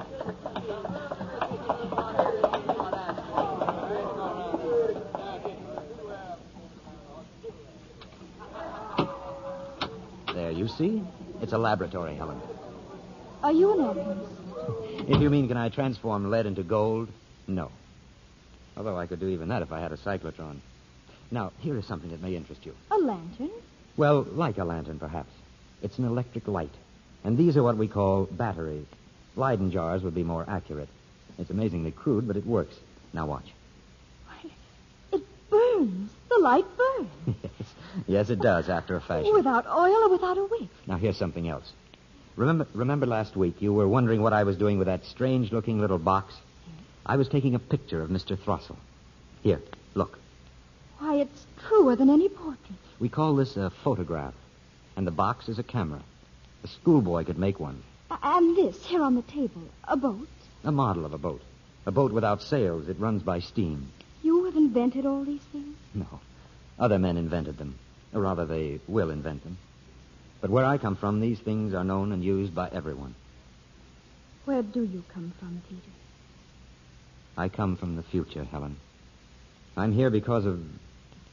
[10.36, 11.02] There, you see?
[11.42, 12.40] It's a laboratory, Helen.
[13.42, 15.10] Are you an alchemist?
[15.10, 17.10] If you mean, can I transform lead into gold?
[17.48, 17.72] No.
[18.76, 20.58] Although I could do even that if I had a cyclotron.
[21.32, 22.76] Now, here is something that may interest you.
[22.92, 23.52] A lantern?
[23.98, 25.32] Well, like a lantern, perhaps.
[25.82, 26.74] It's an electric light.
[27.24, 28.86] And these are what we call batteries.
[29.36, 30.90] Leyden jars would be more accurate.
[31.38, 32.76] It's amazingly crude, but it works.
[33.14, 33.46] Now watch.
[34.28, 34.52] Why,
[35.12, 36.12] it burns.
[36.30, 37.10] The light burns.
[37.44, 37.74] yes.
[38.08, 39.34] yes, it does, after a fashion.
[39.34, 40.70] Without oil or without a wick.
[40.88, 41.72] Now, here's something else.
[42.36, 46.00] Remember, remember last week you were wondering what I was doing with that strange-looking little
[46.00, 46.34] box?
[47.06, 48.38] I was taking a picture of Mr.
[48.38, 48.78] Throssell.
[49.42, 49.62] Here,
[49.94, 50.18] look.
[51.00, 52.80] Why, it's truer than any portrait.
[53.00, 54.34] We call this a photograph,
[54.96, 56.02] and the box is a camera.
[56.64, 57.84] A schoolboy could make one.
[58.22, 60.28] And this, here on the table, a boat.
[60.64, 61.42] A model of a boat.
[61.86, 62.88] A boat without sails.
[62.88, 63.92] It runs by steam.
[64.22, 65.76] You have invented all these things?
[65.94, 66.08] No.
[66.80, 67.76] Other men invented them.
[68.14, 69.58] Or rather, they will invent them.
[70.40, 73.16] But where I come from, these things are known and used by everyone.
[74.46, 75.92] Where do you come from, Peter?
[77.38, 78.78] I come from the future, Helen.
[79.76, 80.60] I'm here because of,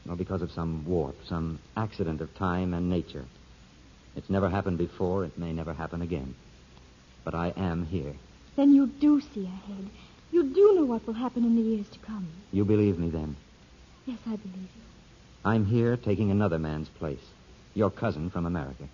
[0.05, 3.25] well, because of some warp, some accident of time and nature.
[4.15, 5.25] It's never happened before.
[5.25, 6.35] It may never happen again.
[7.23, 8.15] But I am here.
[8.55, 9.89] Then you do see ahead.
[10.31, 12.27] You do know what will happen in the years to come.
[12.51, 13.35] You believe me then?
[14.05, 14.81] Yes, I believe you.
[15.45, 17.23] I'm here taking another man's place.
[17.73, 18.85] Your cousin from America.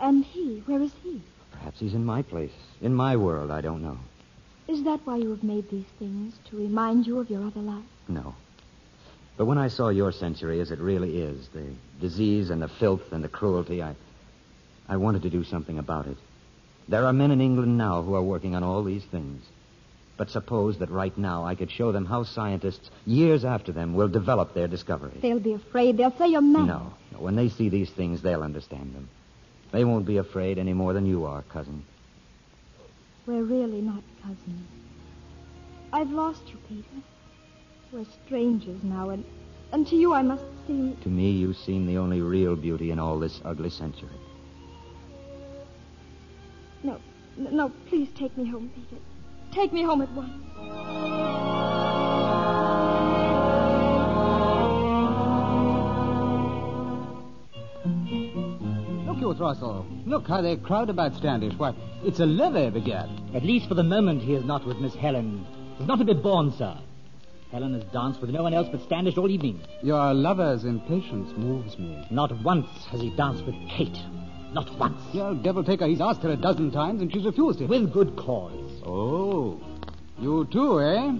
[0.00, 1.22] And he, where is he?
[1.52, 2.52] Perhaps he's in my place.
[2.80, 3.98] In my world, I don't know.
[4.68, 6.34] Is that why you have made these things?
[6.50, 7.84] To remind you of your other life?
[8.08, 8.34] No.
[9.36, 11.66] But when I saw your century as it really is, the
[12.00, 13.94] disease and the filth and the cruelty, I
[14.88, 16.16] I wanted to do something about it.
[16.88, 19.42] There are men in England now who are working on all these things.
[20.16, 24.08] But suppose that right now I could show them how scientists, years after them, will
[24.08, 25.20] develop their discoveries.
[25.20, 25.96] They'll be afraid.
[25.96, 26.66] They'll say you're mad.
[26.66, 27.18] No, no.
[27.18, 29.08] When they see these things, they'll understand them.
[29.72, 31.84] They won't be afraid any more than you are, cousin.
[33.26, 34.68] We're really not cousins.
[35.92, 37.02] I've lost you, Peter.
[37.92, 39.24] We're strangers now, and,
[39.72, 40.96] and to you I must seem.
[41.02, 44.08] To me, you seem the only real beauty in all this ugly century.
[46.84, 47.00] No,
[47.36, 49.02] no, please take me home, Peter.
[49.52, 51.75] Take me home at once.
[59.34, 59.84] Throssell.
[60.06, 61.54] Look how they crowd about Standish.
[61.58, 63.34] Why, it's a levee, begad.
[63.34, 65.46] At least for the moment, he is not with Miss Helen.
[65.78, 66.76] He's not to be born, sir.
[67.52, 69.60] Helen has danced with no one else but Standish all evening.
[69.82, 72.06] Your lover's impatience moves me.
[72.10, 73.98] Not once has he danced with Kate.
[74.52, 75.00] Not once.
[75.12, 75.86] The devil take her.
[75.86, 77.68] he's asked her a dozen times, and she's refused it.
[77.68, 78.82] With good cause.
[78.84, 79.60] Oh.
[80.18, 81.12] You too, eh?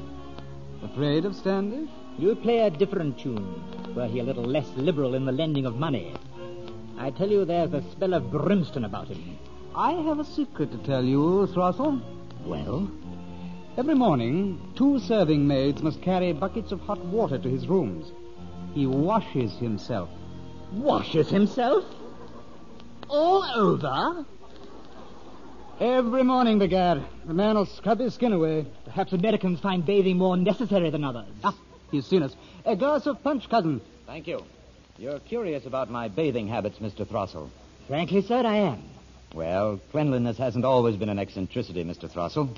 [0.82, 1.90] Afraid of Standish?
[2.18, 3.62] You play a different tune,
[3.94, 6.14] were he a little less liberal in the lending of money.
[6.98, 9.38] I tell you, there's a spell of brimstone about him.
[9.74, 12.00] I have a secret to tell you, Throssell.
[12.44, 12.90] Well?
[13.76, 18.10] Every morning, two serving maids must carry buckets of hot water to his rooms.
[18.72, 20.08] He washes himself.
[20.72, 21.84] Washes himself?
[23.08, 24.24] All over?
[25.78, 27.04] Every morning, begad.
[27.26, 28.66] The man will scrub his skin away.
[28.86, 31.28] Perhaps Americans find bathing more necessary than others.
[31.44, 31.54] Ah,
[31.90, 32.34] he's seen us.
[32.64, 33.82] A glass of punch, cousin.
[34.06, 34.42] Thank you.
[34.98, 37.06] You're curious about my bathing habits, Mr.
[37.06, 37.50] Throssell.
[37.86, 38.82] Frankly, sir, I am.
[39.34, 42.10] Well, cleanliness hasn't always been an eccentricity, Mr.
[42.10, 42.48] Throssell.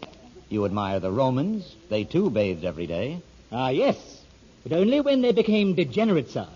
[0.49, 1.75] You admire the Romans.
[1.91, 3.21] They, too, bathed every day.
[3.51, 4.23] Ah, yes.
[4.63, 6.47] But only when they became degenerate, sir.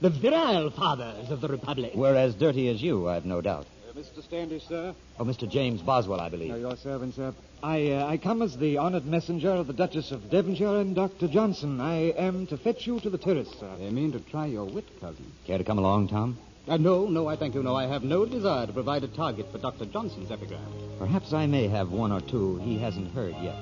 [0.00, 1.92] The virile fathers of the Republic.
[1.94, 3.66] We're as dirty as you, I've no doubt.
[3.96, 4.24] Mr.
[4.24, 4.94] Standish, sir.
[5.20, 5.48] Oh, Mr.
[5.48, 6.50] James Boswell, I believe.
[6.50, 7.32] Uh, your servant, sir.
[7.62, 11.28] I, uh, I come as the honored messenger of the Duchess of Devonshire and Dr.
[11.28, 11.80] Johnson.
[11.80, 13.70] I am to fetch you to the terrace, sir.
[13.78, 15.30] They mean to try your wit, cousin.
[15.46, 16.36] Care to come along, Tom?
[16.66, 17.62] Uh, no, no, I thank you.
[17.62, 19.84] No, I have no desire to provide a target for Dr.
[19.86, 20.60] Johnson's epigram.
[20.98, 23.54] Perhaps I may have one or two he hasn't heard yet.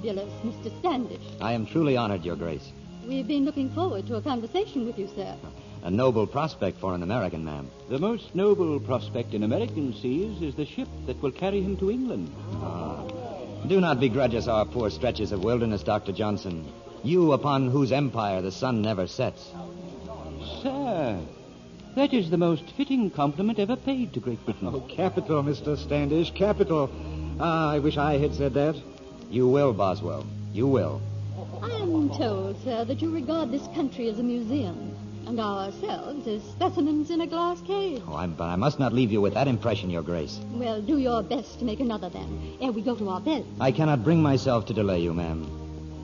[0.00, 0.78] Fabulous Mr.
[0.78, 1.20] Standish.
[1.42, 2.72] I am truly honored, Your Grace.
[3.06, 5.36] We've been looking forward to a conversation with you, sir.
[5.82, 7.70] A noble prospect for an American, ma'am.
[7.90, 11.90] The most noble prospect in American seas is the ship that will carry him to
[11.90, 12.32] England.
[12.62, 13.02] Ah.
[13.66, 16.12] Do not begrudge us our poor stretches of wilderness, Dr.
[16.12, 16.66] Johnson.
[17.02, 19.50] You upon whose empire the sun never sets.
[20.62, 21.20] Sir,
[21.94, 24.68] that is the most fitting compliment ever paid to Great Britain.
[24.68, 25.76] Oh, capital, Mr.
[25.76, 26.90] Standish, capital.
[27.38, 28.76] Ah, I wish I had said that.
[29.30, 30.26] You will, Boswell.
[30.52, 31.00] You will.
[31.62, 36.42] I am told, sir, that you regard this country as a museum, and ourselves as
[36.42, 38.00] specimens in a glass case.
[38.08, 40.40] Oh, I'm, but I must not leave you with that impression, Your Grace.
[40.52, 43.46] Well, do your best to make another then, ere we go to our beds.
[43.60, 45.46] I cannot bring myself to delay you, ma'am.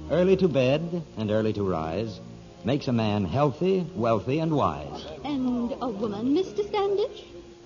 [0.09, 2.21] Early to bed and early to rise.
[2.65, 5.05] makes a man healthy, wealthy, and wise.
[5.25, 6.67] And a woman, Mr.
[6.69, 7.23] Standish?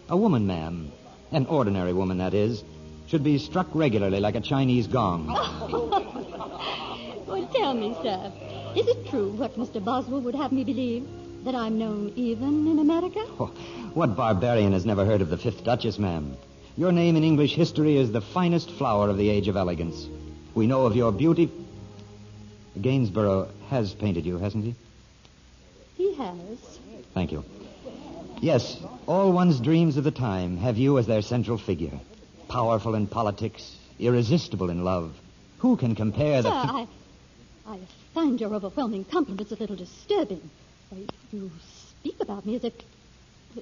[0.09, 0.93] A woman, ma'am,
[1.33, 2.63] an ordinary woman, that is,
[3.11, 5.27] should be struck regularly like a Chinese gong.
[7.27, 8.33] well, tell me, sir,
[8.77, 9.85] is it true what Mr.
[9.85, 11.09] Boswell would have me believe?
[11.45, 13.25] That I'm known even in America?
[13.41, 13.51] Oh,
[13.95, 16.37] what barbarian has never heard of the Fifth Duchess, ma'am?
[16.77, 20.07] Your name in English history is the finest flower of the age of elegance.
[20.55, 21.51] We know of your beauty.
[22.81, 24.77] Gainsborough has painted you, hasn't he?
[25.97, 26.79] He has.
[27.15, 27.45] Thank you.
[28.41, 31.99] Yes, all one's dreams of the time have you as their central figure.
[32.51, 35.15] Powerful in politics, irresistible in love.
[35.59, 36.55] Who can compare Sir, the.
[36.57, 36.87] I,
[37.65, 37.79] I
[38.13, 40.51] find your overwhelming compliments a little disturbing.
[41.33, 41.51] You
[42.01, 42.73] speak about me as if,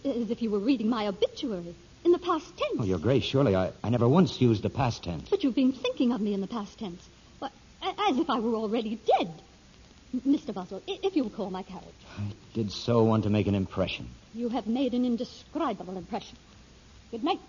[0.05, 1.75] as if you were reading my obituary
[2.05, 2.81] in the past tense.
[2.81, 5.29] Oh, Your Grace, surely I, I never once used the past tense.
[5.29, 7.07] But you've been thinking of me in the past tense.
[7.43, 9.31] A- as if I were already dead.
[10.27, 10.55] Mr.
[10.55, 11.85] Boswell, if you'll call my carriage.
[12.19, 14.09] I did so want to make an impression.
[14.35, 16.39] You have made an indescribable impression.
[17.11, 17.41] Good night.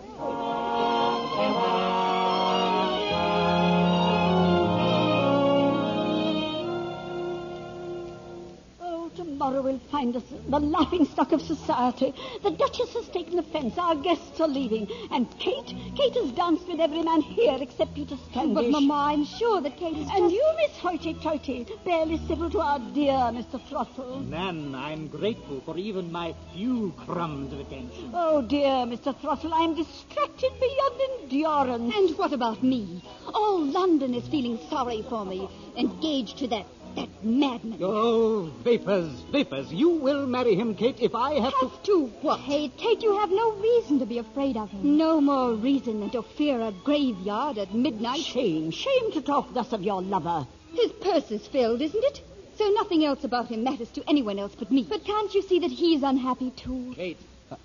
[0.00, 1.71] Oh,
[9.62, 12.14] tomorrow we'll find us the laughing stock of society.
[12.42, 13.78] The Duchess has taken offense.
[13.78, 14.88] Our guests are leaving.
[15.10, 18.54] And Kate, Kate has danced with every man here except Peter Standish.
[18.54, 20.34] But, Mamma, I'm sure that Kate is And just...
[20.34, 23.60] you, Miss Hoity-Toity, barely civil to our dear Mr.
[23.68, 24.20] Throstle.
[24.20, 28.10] Nan, I'm grateful for even my few crumbs of attention.
[28.14, 29.14] Oh, dear Mr.
[29.20, 31.94] Throstle, I'm distracted beyond endurance.
[31.96, 33.02] And what about me?
[33.34, 37.78] All London is feeling sorry for me, engaged to that that madman.
[37.80, 39.72] Oh, vapors, vapors.
[39.72, 41.68] You will marry him, Kate, if I have to.
[41.68, 42.40] Have to what?
[42.40, 44.96] Kate, Kate, you have no reason to be afraid of him.
[44.96, 48.20] No more reason than to fear a graveyard at midnight.
[48.20, 50.46] Shame, shame to talk thus of your lover.
[50.74, 52.22] His purse is filled, isn't it?
[52.56, 54.86] So nothing else about him matters to anyone else but me.
[54.88, 56.92] But can't you see that he's unhappy, too?
[56.94, 57.18] Kate.
[57.50, 57.56] Oh,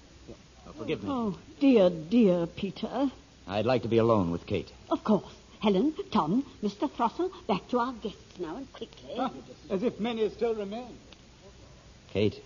[0.77, 1.09] forgive me.
[1.09, 3.11] Oh, dear, dear Peter.
[3.47, 4.71] I'd like to be alone with Kate.
[4.89, 5.33] Of course.
[5.59, 6.89] Helen, Tom, Mr.
[6.89, 9.15] Throstle, back to our guests now and quickly.
[9.17, 9.31] Ah,
[9.69, 10.97] as if many still remain.
[12.11, 12.41] Kate,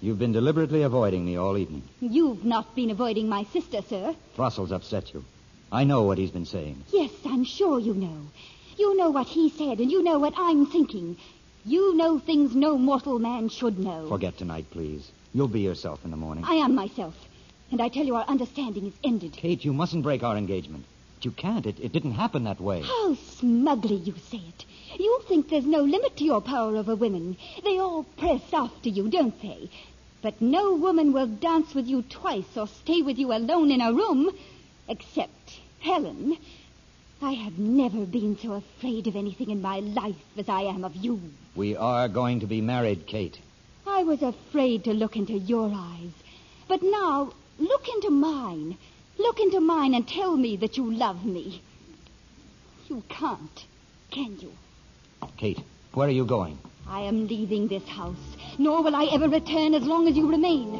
[0.00, 1.82] you've been deliberately avoiding me all evening.
[2.00, 4.14] You've not been avoiding my sister, sir.
[4.34, 5.24] Throstle's upset you.
[5.70, 6.84] I know what he's been saying.
[6.92, 8.30] Yes, I'm sure you know.
[8.78, 11.16] You know what he said, and you know what I'm thinking.
[11.64, 14.08] You know things no mortal man should know.
[14.08, 15.10] Forget tonight, please.
[15.32, 16.44] You'll be yourself in the morning.
[16.46, 17.14] I am myself.
[17.72, 19.32] And I tell you, our understanding is ended.
[19.32, 20.84] Kate, you mustn't break our engagement.
[21.16, 21.66] But you can't.
[21.66, 22.82] It, it didn't happen that way.
[22.82, 24.64] How smugly you say it.
[24.98, 27.36] You think there's no limit to your power over women.
[27.62, 29.68] They all press after you, don't they?
[30.22, 33.92] But no woman will dance with you twice or stay with you alone in a
[33.92, 34.30] room,
[34.88, 36.38] except Helen.
[37.20, 40.96] I have never been so afraid of anything in my life as I am of
[40.96, 41.20] you.
[41.54, 43.38] We are going to be married, Kate.
[43.86, 46.10] I was afraid to look into your eyes.
[46.68, 48.76] But now, look into mine.
[49.18, 51.62] Look into mine and tell me that you love me.
[52.88, 53.64] You can't,
[54.10, 54.52] can you?
[55.22, 55.60] Oh, Kate,
[55.94, 56.58] where are you going?
[56.88, 60.72] I am leaving this house, nor will I ever return as long as you remain.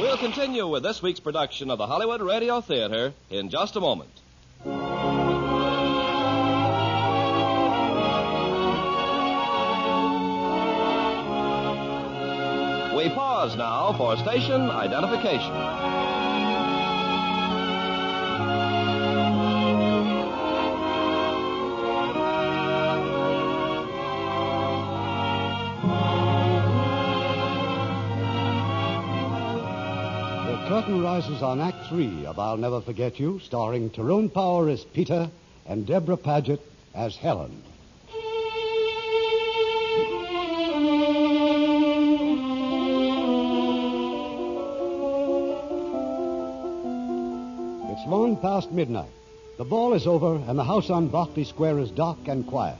[0.00, 4.21] We'll continue with this week's production of the Hollywood Radio Theater in just a moment.
[13.42, 15.52] Pause now for station identification.
[30.46, 34.84] The curtain rises on Act Three of I'll Never Forget You, starring Tyrone Power as
[34.84, 35.28] Peter
[35.66, 36.60] and Debra Paget
[36.94, 37.71] as Helen.
[48.12, 49.08] Long past midnight.
[49.56, 52.76] The ball is over, and the house on Berkeley Square is dark and quiet.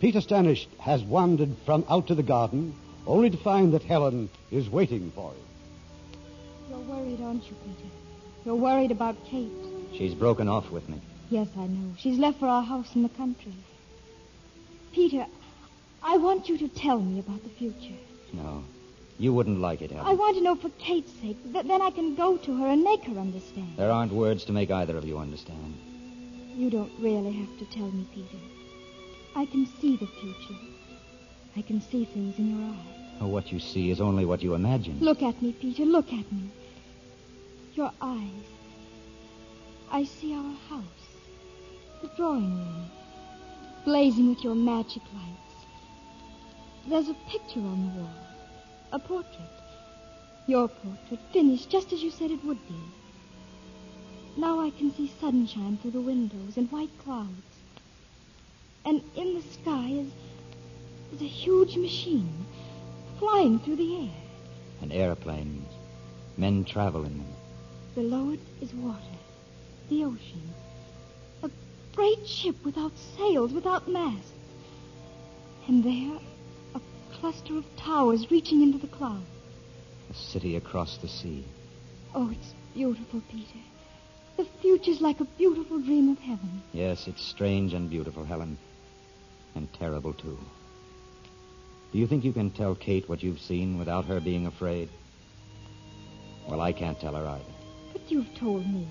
[0.00, 2.72] Peter Standish has wandered from out to the garden,
[3.04, 5.40] only to find that Helen is waiting for him.
[6.70, 7.90] You're worried, aren't you, Peter?
[8.44, 9.50] You're worried about Kate.
[9.92, 11.00] She's broken off with me.
[11.30, 11.92] Yes, I know.
[11.98, 13.54] She's left for our house in the country.
[14.92, 15.26] Peter,
[16.00, 17.98] I want you to tell me about the future.
[18.32, 18.62] No.
[19.18, 20.06] You wouldn't like it, Helen.
[20.06, 21.36] I want to know for Kate's sake.
[21.52, 23.76] Th- then I can go to her and make her understand.
[23.76, 25.74] There aren't words to make either of you understand.
[26.56, 28.38] You don't really have to tell me, Peter.
[29.36, 30.60] I can see the future.
[31.56, 33.20] I can see things in your eyes.
[33.20, 34.98] Oh, what you see is only what you imagine.
[35.00, 35.84] Look at me, Peter.
[35.84, 36.50] Look at me.
[37.74, 38.46] Your eyes.
[39.90, 41.06] I see our house.
[42.02, 42.90] The drawing room.
[43.84, 45.66] Blazing with your magic lights.
[46.88, 48.10] There's a picture on the wall.
[48.92, 49.50] A portrait.
[50.46, 52.80] Your portrait, finished just as you said it would be.
[54.36, 57.30] Now I can see sunshine through the windows and white clouds.
[58.84, 60.08] And in the sky is,
[61.14, 62.44] is a huge machine
[63.18, 64.16] flying through the air.
[64.82, 65.72] And airplanes.
[66.36, 67.34] Men travel in them.
[67.94, 68.98] Below it is water,
[69.88, 70.42] the ocean.
[71.44, 71.50] A
[71.94, 74.32] great ship without sails, without masts.
[75.68, 76.18] And there,
[77.24, 79.24] cluster of towers reaching into the clouds.
[80.10, 81.42] A city across the sea.
[82.14, 83.64] Oh, it's beautiful, Peter.
[84.36, 86.62] The future's like a beautiful dream of heaven.
[86.74, 88.58] Yes, it's strange and beautiful, Helen.
[89.54, 90.38] And terrible, too.
[91.92, 94.90] Do you think you can tell Kate what you've seen without her being afraid?
[96.46, 97.54] Well, I can't tell her either.
[97.94, 98.86] But you've told me.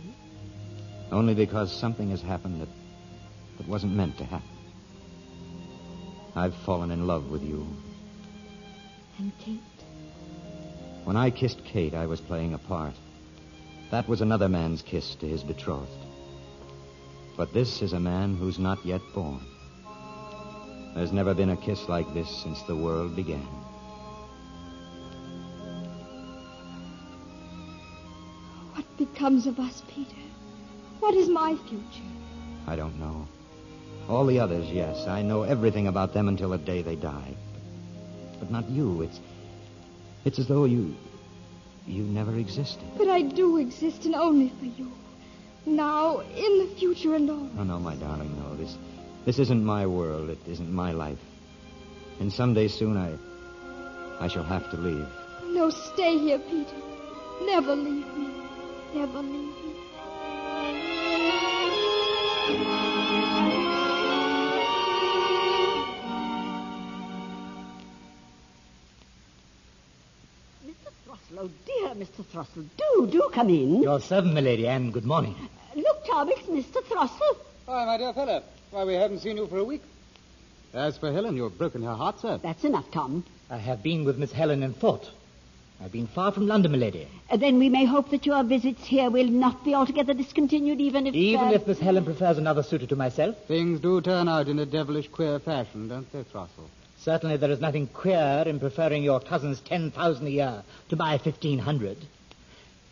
[1.11, 2.69] Only because something has happened that,
[3.59, 4.49] that wasn't meant to happen.
[6.35, 7.67] I've fallen in love with you.
[9.19, 9.59] And Kate?
[11.03, 12.93] When I kissed Kate, I was playing a part.
[13.91, 15.91] That was another man's kiss to his betrothed.
[17.37, 19.41] But this is a man who's not yet born.
[20.95, 23.47] There's never been a kiss like this since the world began.
[28.73, 30.21] What becomes of us, Peter?
[30.99, 32.11] What is my future?
[32.67, 33.27] I don't know.
[34.07, 35.07] All the others, yes.
[35.07, 37.35] I know everything about them until the day they die.
[38.43, 39.03] But not you.
[39.03, 39.21] It's
[40.25, 40.93] it's as though you
[41.87, 42.83] you never existed.
[42.97, 44.91] But I do exist, and only for you.
[45.65, 47.49] Now, in the future and all.
[47.57, 48.53] Oh no, my darling, no.
[48.57, 48.77] This
[49.23, 50.29] this isn't my world.
[50.29, 51.19] It isn't my life.
[52.19, 53.15] And someday soon I
[54.19, 55.07] I shall have to leave.
[55.45, 56.75] No, stay here, Peter.
[57.45, 58.27] Never leave me.
[58.93, 59.55] Never leave
[62.83, 62.92] me.
[71.43, 72.25] Oh dear, Mr.
[72.25, 73.83] Throstle, do, do come in.
[73.83, 75.35] Your servant, milady, and good morning.
[75.75, 76.81] Look, Tom, it's Mr.
[76.83, 77.37] Throstle.
[77.67, 78.43] Hi, my dear fellow.
[78.71, 79.81] Why, we haven't seen you for a week.
[80.73, 82.39] As for Helen, you've broken her heart, sir.
[82.41, 83.25] That's enough, Tom.
[83.49, 85.11] I have been with Miss Helen in thought.
[85.83, 87.07] I've been far from London, milady.
[87.29, 91.07] Uh, then we may hope that your visits here will not be altogether discontinued, even
[91.07, 91.13] if...
[91.13, 93.35] Even uh, if Miss Helen prefers another suitor to myself.
[93.47, 96.69] Things do turn out in a devilish queer fashion, don't they, Throstle?
[97.03, 101.97] Certainly there is nothing queer in preferring your cousin's 10,000 a year to my 1,500.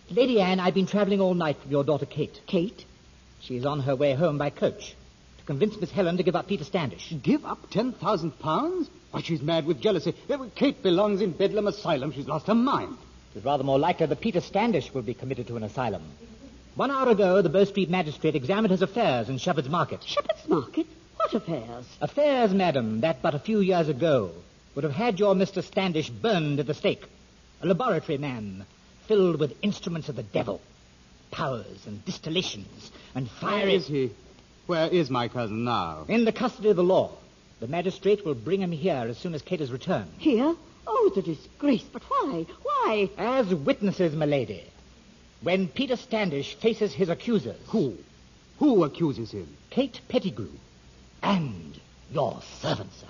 [0.09, 2.41] Lady Anne, I've been traveling all night with your daughter Kate.
[2.45, 2.84] Kate?
[3.39, 4.95] She's on her way home by coach
[5.38, 7.14] to convince Miss Helen to give up Peter Standish.
[7.24, 8.89] Give up ten thousand pounds?
[9.12, 10.14] Why, she's mad with jealousy.
[10.30, 12.12] Uh, Kate belongs in Bedlam Asylum.
[12.12, 12.97] She's lost her mind.
[13.34, 16.03] It's rather more likely that Peter Standish will be committed to an asylum.
[16.76, 20.03] One hour ago, the Bow Street magistrate examined his affairs in Shepherd's Market.
[20.03, 20.88] Shepherd's Market?
[21.32, 21.86] What affairs?
[22.01, 24.32] Affairs, madam, that but a few years ago
[24.75, 25.63] would have had your Mr.
[25.63, 27.05] Standish burned at the stake.
[27.61, 28.65] A laboratory man
[29.07, 30.59] filled with instruments of the devil,
[31.32, 33.61] powers and distillations and fire.
[33.61, 33.75] fiery...
[33.75, 34.11] is he?
[34.67, 36.03] Where is my cousin now?
[36.09, 37.11] In the custody of the law.
[37.61, 40.11] The magistrate will bring him here as soon as Kate has returned.
[40.17, 40.53] Here?
[40.86, 41.84] Oh, the disgrace.
[41.93, 42.45] But why?
[42.61, 43.09] Why?
[43.17, 44.65] As witnesses, milady.
[45.41, 47.61] When Peter Standish faces his accusers.
[47.67, 47.95] Who?
[48.59, 49.47] Who accuses him?
[49.69, 50.49] Kate Pettigrew.
[51.24, 51.80] And
[52.11, 53.07] your servant, sir.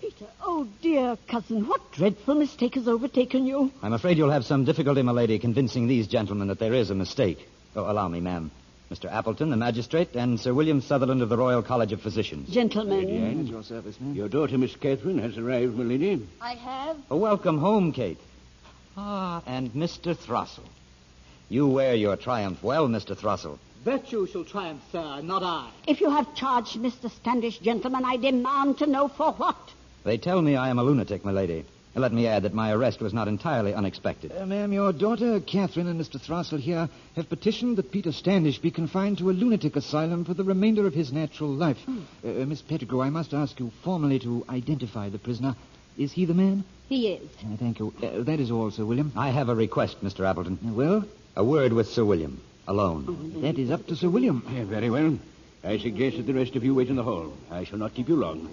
[0.00, 3.70] Peter, oh dear cousin, what dreadful mistake has overtaken you?
[3.82, 6.94] I'm afraid you'll have some difficulty, my lady, convincing these gentlemen that there is a
[6.94, 7.48] mistake.
[7.76, 8.50] Oh, allow me, ma'am.
[8.90, 9.10] Mr.
[9.10, 12.48] Appleton, the magistrate, and Sir William Sutherland of the Royal College of Physicians.
[12.50, 13.46] Gentlemen.
[13.46, 14.16] your service, ma'am.
[14.16, 16.26] Your daughter, Miss Catherine, has arrived, my lady.
[16.40, 16.96] I have.
[17.08, 18.18] Oh, welcome home, Kate.
[19.02, 20.14] Ah, and Mr.
[20.14, 20.68] Throstle.
[21.48, 23.16] You wear your triumph well, Mr.
[23.16, 23.58] Throstle.
[23.82, 25.70] Virtue shall triumph, sir, not I.
[25.88, 27.10] If you have charged Mr.
[27.10, 29.56] Standish, gentlemen, I demand to know for what.
[30.04, 31.64] They tell me I am a lunatic, my lady.
[31.94, 34.32] Let me add that my arrest was not entirely unexpected.
[34.32, 36.20] Uh, ma'am, your daughter, Catherine, and Mr.
[36.20, 40.44] Throstle here have petitioned that Peter Standish be confined to a lunatic asylum for the
[40.44, 41.78] remainder of his natural life.
[41.88, 45.56] Uh, uh, Miss Pettigrew, I must ask you formally to identify the prisoner.
[46.00, 46.64] Is he the man?
[46.88, 47.28] He is.
[47.44, 47.92] Uh, thank you.
[48.02, 49.12] Uh, that is all, Sir William.
[49.14, 50.26] I have a request, Mr.
[50.26, 50.58] Appleton.
[50.66, 51.04] Uh, well,
[51.36, 52.40] A word with Sir William.
[52.66, 53.42] Alone.
[53.42, 54.42] that is up to Sir William.
[54.50, 55.18] Yeah, very well.
[55.62, 57.34] I suggest that the rest of you wait in the hall.
[57.50, 58.48] I shall not keep you long.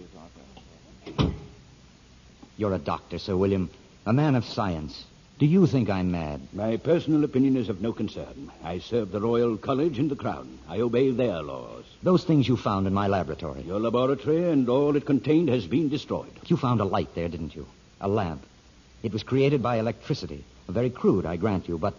[2.57, 3.69] You're a doctor, Sir William.
[4.05, 5.05] A man of science.
[5.39, 6.41] Do you think I'm mad?
[6.51, 8.51] My personal opinion is of no concern.
[8.63, 10.57] I serve the Royal College and the Crown.
[10.67, 11.85] I obey their laws.
[12.01, 13.61] Those things you found in my laboratory.
[13.61, 16.31] Your laboratory and all it contained has been destroyed.
[16.47, 17.67] You found a light there, didn't you?
[18.01, 18.47] A lamp.
[19.03, 20.43] It was created by electricity.
[20.67, 21.93] Very crude, I grant you, but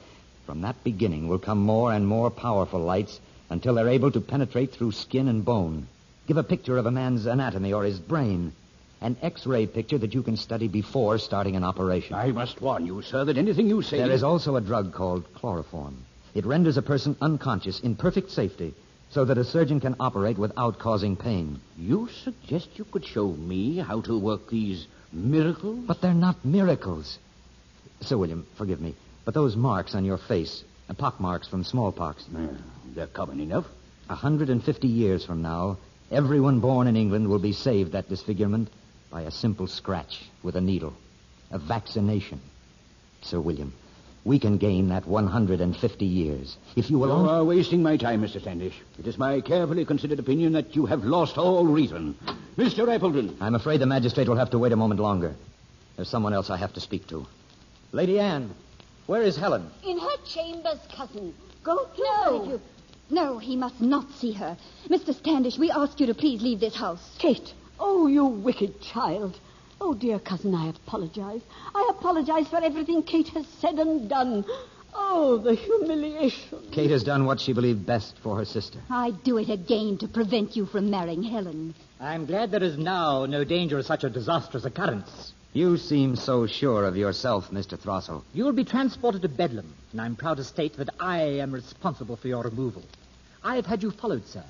[0.45, 3.21] from that beginning will come more and more powerful lights
[3.51, 5.87] until they're able to penetrate through skin and bone.
[6.27, 8.53] Give a picture of a man's anatomy or his brain.
[9.01, 12.15] An X-ray picture that you can study before starting an operation.
[12.15, 13.99] I must warn you, sir, that anything you say...
[13.99, 16.05] There is also a drug called chloroform.
[16.35, 18.75] It renders a person unconscious in perfect safety
[19.11, 21.61] so that a surgeon can operate without causing pain.
[21.79, 25.85] You suggest you could show me how to work these miracles?
[25.87, 27.19] But they're not miracles.
[28.01, 28.95] Sir William, forgive me,
[29.25, 32.25] but those marks on your face, uh, pock marks from smallpox.
[32.37, 32.49] Uh,
[32.95, 33.67] they're common enough.
[34.11, 35.79] A hundred and fifty years from now,
[36.11, 38.69] everyone born in England will be saved that disfigurement
[39.11, 40.95] by a simple scratch with a needle.
[41.51, 42.41] A vaccination.
[43.23, 43.73] Sir William,
[44.25, 46.57] we can gain that 150 years.
[46.77, 47.31] If you will You only...
[47.31, 48.41] are wasting my time, Mr.
[48.41, 48.75] Standish.
[48.99, 52.15] It is my carefully considered opinion that you have lost all reason.
[52.57, 52.93] Mr.
[52.95, 53.37] Appleton.
[53.41, 55.35] I'm afraid the magistrate will have to wait a moment longer.
[55.97, 57.27] There's someone else I have to speak to.
[57.93, 58.55] Lady Anne,
[59.07, 59.71] where is Helen?
[59.87, 61.35] In her chambers, cousin.
[61.65, 62.45] Go to No.
[62.45, 62.61] her you...
[63.11, 64.55] No, he must not see her.
[64.89, 65.15] Mr.
[65.15, 67.17] Standish, we ask you to please leave this house.
[67.19, 67.55] Kate.
[67.79, 69.39] Oh, you wicked child.
[69.81, 71.43] Oh, dear cousin, I apologize.
[71.75, 74.45] I apologize for everything Kate has said and done.
[74.95, 76.59] Oh, the humiliation.
[76.73, 78.81] Kate has done what she believed best for her sister.
[78.91, 81.75] I'd do it again to prevent you from marrying Helen.
[82.01, 85.33] I'm glad there is now no danger of such a disastrous occurrence.
[85.53, 87.79] You seem so sure of yourself, Mr.
[87.79, 88.25] Throstle.
[88.35, 92.17] You will be transported to Bedlam, and I'm proud to state that I am responsible
[92.17, 92.83] for your removal.
[93.43, 94.45] I have had you followed, sir.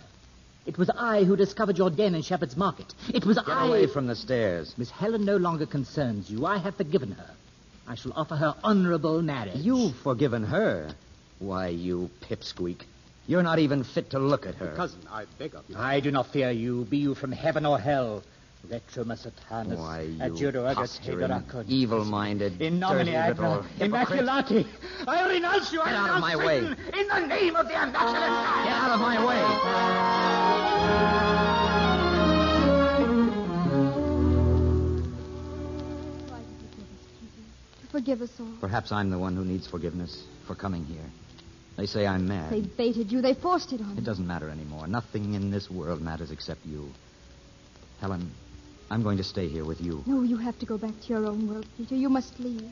[0.69, 2.93] It was I who discovered your den in Shepherd's Market.
[3.14, 3.66] It was Get I.
[3.66, 4.75] away from the stairs.
[4.77, 6.45] Miss Helen no longer concerns you.
[6.45, 7.31] I have forgiven her.
[7.87, 9.57] I shall offer her honorable marriage.
[9.57, 10.91] You've forgiven her.
[11.39, 12.83] Why, you pipsqueak.
[13.27, 14.75] You're not even fit to look at her.
[14.77, 15.77] Cousin, I beg of you.
[15.79, 18.23] I do not fear you, be you from heaven or hell.
[18.69, 24.21] Retromus Saturnus, Why, you adjudo agus posturing, evil-minded, In nomine dirty little Agna, hypocrite.
[24.21, 24.66] Immaculati,
[25.07, 25.81] I renounce you.
[25.81, 26.59] I Get out of renounce my way.
[26.59, 27.95] In the name of the Immaculate.
[27.95, 30.38] Get out of my way.
[37.91, 38.47] Forgive us all.
[38.61, 41.05] Perhaps I'm the one who needs forgiveness for coming here.
[41.76, 42.53] They say I'm mad.
[42.53, 43.20] They baited you.
[43.22, 43.99] They forced it on me.
[43.99, 44.86] It doesn't matter anymore.
[44.86, 46.93] Nothing in this world matters except you.
[48.01, 48.30] Helen,
[48.91, 50.03] I'm going to stay here with you.
[50.07, 51.95] No, you have to go back to your own world, Peter.
[51.95, 52.68] You must leave.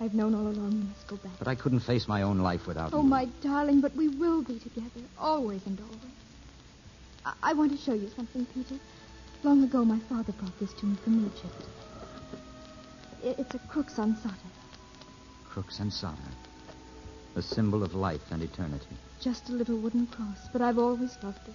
[0.00, 1.32] I've known all along you must go back.
[1.38, 3.02] But I couldn't face my own life without Oh, you.
[3.02, 6.00] Oh, my darling, but we will be together, always and always.
[7.24, 8.76] I-, I want to show you something, Peter.
[9.42, 11.64] Long ago, my father brought this to me from Egypt.
[13.24, 14.48] I- It's a crux ansata,
[15.48, 16.30] crux ansata.
[17.34, 18.96] The symbol of life and eternity.
[19.20, 21.54] just a little wooden cross, but I've always loved it.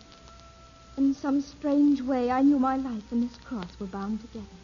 [0.98, 4.58] In some strange way, I knew my life and this cross were bound together.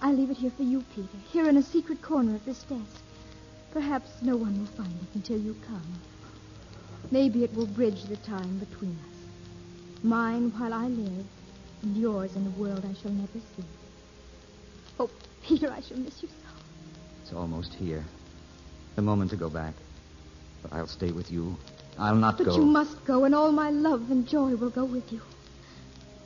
[0.00, 3.02] I leave it here for you, Peter, here in a secret corner of this desk.
[3.72, 6.00] Perhaps no one will find it until you come.
[7.10, 9.15] Maybe it will bridge the time between us.
[10.02, 11.26] Mine while I live,
[11.82, 13.64] and yours in a world I shall never see.
[14.98, 15.10] Oh,
[15.42, 16.62] Peter, I shall miss you so.
[17.22, 18.04] It's almost here.
[18.94, 19.74] The moment to go back.
[20.62, 21.56] But I'll stay with you.
[21.98, 22.56] I'll not But go.
[22.56, 25.20] you must go, and all my love and joy will go with you.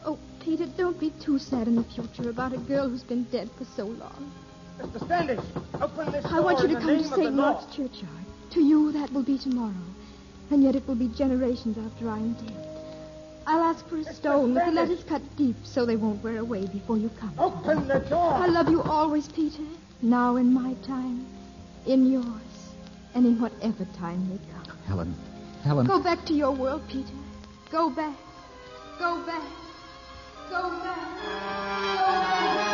[0.04, 3.50] Oh, Peter, don't be too sad in the future about a girl who's been dead
[3.56, 4.32] for so long.
[4.78, 5.04] Mr.
[5.04, 5.44] Standish,
[5.80, 7.34] open this I want you to come to name of the St.
[7.34, 8.24] Mark's churchyard.
[8.52, 9.74] To you, that will be tomorrow.
[10.50, 12.69] And yet it will be generations after I am dead.
[13.46, 16.66] I'll ask for a stone with the letters cut deep so they won't wear away
[16.66, 17.32] before you come.
[17.38, 18.32] Open the door.
[18.34, 19.62] I love you always, Peter.
[20.02, 21.26] Now in my time,
[21.86, 22.72] in yours,
[23.14, 24.76] and in whatever time may come.
[24.86, 25.14] Helen.
[25.62, 25.86] Helen.
[25.86, 27.12] Go back to your world, Peter.
[27.70, 28.16] Go back.
[28.98, 29.42] Go back.
[30.50, 31.20] Go back.
[32.64, 32.69] Go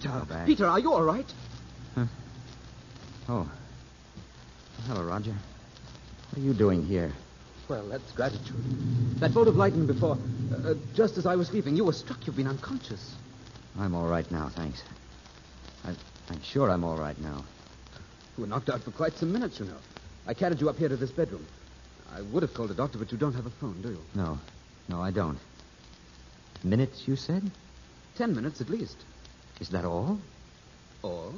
[0.00, 0.42] Peter.
[0.46, 1.26] Peter, are you all right?
[3.28, 3.48] Oh.
[4.86, 5.34] Hello, Roger.
[6.30, 7.12] What are you doing here?
[7.68, 8.56] Well, that's gratitude.
[9.20, 10.18] That bolt of lightning before,
[10.52, 12.26] uh, uh, just as I was leaving, you were struck.
[12.26, 13.14] You've been unconscious.
[13.78, 14.82] I'm all right now, thanks.
[15.84, 15.94] I,
[16.28, 17.44] I'm sure I'm all right now.
[18.36, 19.76] You were knocked out for quite some minutes, you know.
[20.26, 21.46] I carried you up here to this bedroom.
[22.12, 24.00] I would have called a doctor, but you don't have a phone, do you?
[24.16, 24.38] No.
[24.88, 25.38] No, I don't.
[26.64, 27.48] Minutes, you said?
[28.16, 28.96] Ten minutes at least.
[29.60, 30.18] Is that all?
[31.02, 31.34] All?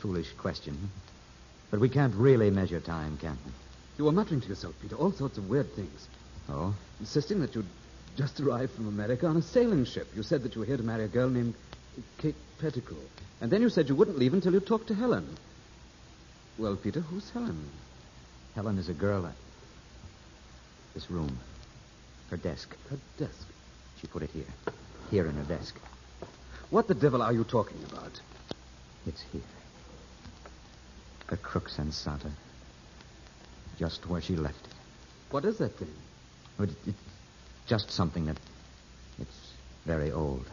[0.00, 0.90] Foolish question.
[1.70, 3.52] But we can't really measure time, can we?
[3.98, 6.08] You were muttering to yourself, Peter, all sorts of weird things.
[6.48, 6.74] Oh?
[7.00, 7.66] Insisting that you'd
[8.16, 10.06] just arrived from America on a sailing ship.
[10.14, 11.54] You said that you were here to marry a girl named
[12.18, 12.96] Kate Pettigrew.
[13.40, 15.36] And then you said you wouldn't leave until you talked to Helen.
[16.58, 17.68] Well, Peter, who's Helen?
[18.54, 19.34] Helen is a girl at
[20.94, 21.38] this room.
[22.30, 22.74] Her desk.
[22.88, 23.46] Her desk?
[24.00, 24.44] She put it here.
[25.10, 25.78] Here in her desk.
[26.70, 28.20] What the devil are you talking about?
[29.06, 29.42] It's here.
[31.28, 32.30] The crux ansata.
[33.78, 34.74] Just where she left it.
[35.30, 35.92] What is that thing?
[36.58, 36.98] It, it's
[37.66, 38.38] just something that.
[39.18, 39.52] It's
[39.84, 40.46] very old.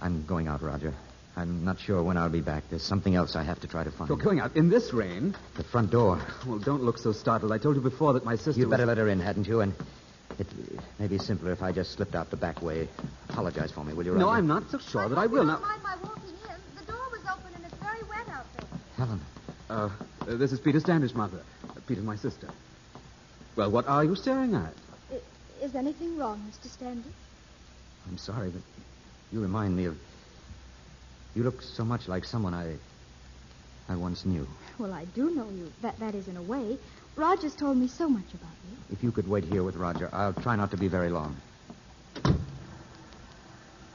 [0.00, 0.94] I'm going out, Roger.
[1.36, 2.64] I'm not sure when I'll be back.
[2.70, 4.08] There's something else I have to try to find.
[4.08, 5.36] You're going out in this rain?
[5.56, 6.20] The front door.
[6.46, 7.52] Well, don't look so startled.
[7.52, 8.60] I told you before that my sister.
[8.60, 8.88] You'd better was...
[8.88, 9.60] let her in, hadn't you?
[9.60, 9.74] And
[10.38, 10.46] it
[10.98, 12.88] may be simpler if I just slipped out the back way.
[13.30, 14.24] Apologize for me, will you, Roger?
[14.24, 15.44] No, I'm not so sure that I will.
[15.44, 16.76] Now, mind my walking in.
[16.78, 18.66] The door was open and it's very wet out there.
[18.96, 19.20] Helen.
[19.70, 19.88] uh,
[20.26, 21.38] this is Peter Standish, Martha.
[21.38, 22.48] Uh, Peter, my sister.
[23.56, 24.72] Well, what are you staring at?
[25.12, 26.70] I- Is anything wrong, Mr.
[26.70, 27.12] Standish?
[28.08, 28.62] I'm sorry, but
[29.32, 29.96] you remind me of.
[31.34, 32.76] You look so much like someone I.
[33.88, 34.46] I once knew.
[34.78, 35.72] Well, I do know you.
[35.82, 36.76] That that is in a way.
[37.16, 38.76] Roger's told me so much about you.
[38.92, 41.34] If you could wait here with Roger, I'll try not to be very long.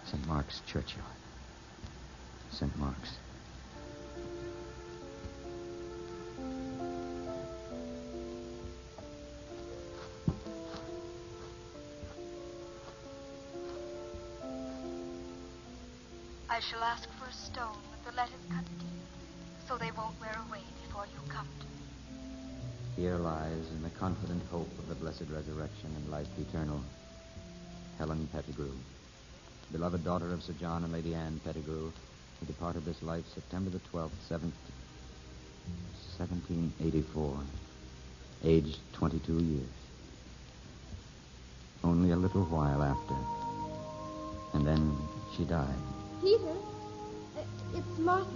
[0.06, 0.28] St.
[0.28, 1.06] Mark's Churchyard.
[2.52, 2.76] St.
[2.80, 3.12] Mark's.
[16.50, 18.90] I shall ask for a stone with the letters cut deep,
[19.68, 21.81] so they won't wear away before you come to me.
[23.02, 26.80] Here lies, in the confident hope of the blessed resurrection and life eternal,
[27.98, 28.76] Helen Pettigrew,
[29.72, 31.92] beloved daughter of Sir John and Lady Anne Pettigrew,
[32.40, 34.52] who departed this life September the 12th, 17-
[36.20, 37.40] 1784,
[38.44, 39.66] aged 22 years.
[41.84, 43.16] Only a little while after.
[44.54, 44.96] And then
[45.36, 45.74] she died.
[46.22, 46.56] Peter,
[47.36, 47.42] uh,
[47.74, 48.30] it's Martha.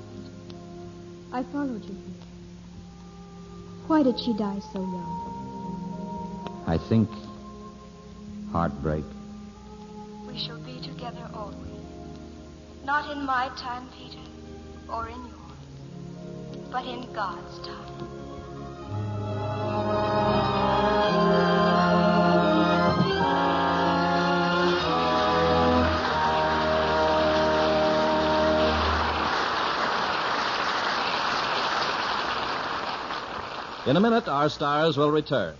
[1.31, 2.34] I followed you here.
[3.87, 6.63] Why did she die so young?
[6.65, 7.07] I think
[8.51, 9.05] heartbreak.
[10.27, 11.55] We shall be together always.
[12.83, 14.17] Not in my time, Peter,
[14.89, 18.24] or in yours, but in God's time.
[33.85, 35.53] In a minute, our stars will return.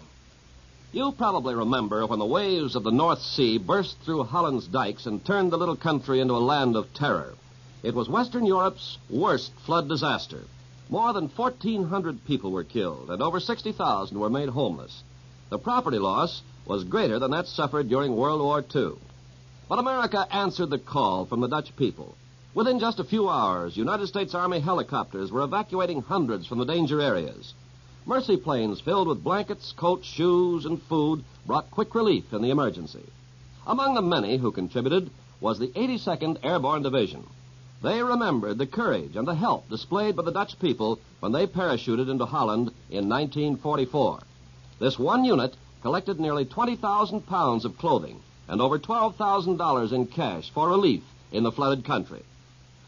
[0.92, 5.24] You probably remember when the waves of the North Sea burst through Holland's dikes and
[5.24, 7.36] turned the little country into a land of terror.
[7.84, 10.42] It was Western Europe's worst flood disaster.
[10.90, 15.04] More than 1,400 people were killed, and over 60,000 were made homeless.
[15.52, 18.94] The property loss was greater than that suffered during World War II.
[19.70, 22.16] But America answered the call from the Dutch people.
[22.56, 27.00] Within just a few hours, United States Army helicopters were evacuating hundreds from the danger
[27.00, 27.54] areas.
[28.08, 33.04] Mercy planes filled with blankets, coats, shoes, and food brought quick relief in the emergency.
[33.66, 35.10] Among the many who contributed
[35.42, 37.26] was the 82nd Airborne Division.
[37.82, 42.08] They remembered the courage and the help displayed by the Dutch people when they parachuted
[42.08, 44.20] into Holland in 1944.
[44.78, 50.70] This one unit collected nearly 20,000 pounds of clothing and over $12,000 in cash for
[50.70, 51.02] relief
[51.32, 52.22] in the flooded country.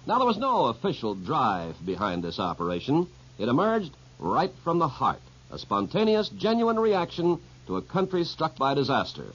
[0.06, 3.08] Now, there was no official drive behind this operation.
[3.40, 8.74] It emerged right from the heart, a spontaneous, genuine reaction to a country struck by
[8.74, 9.26] disaster.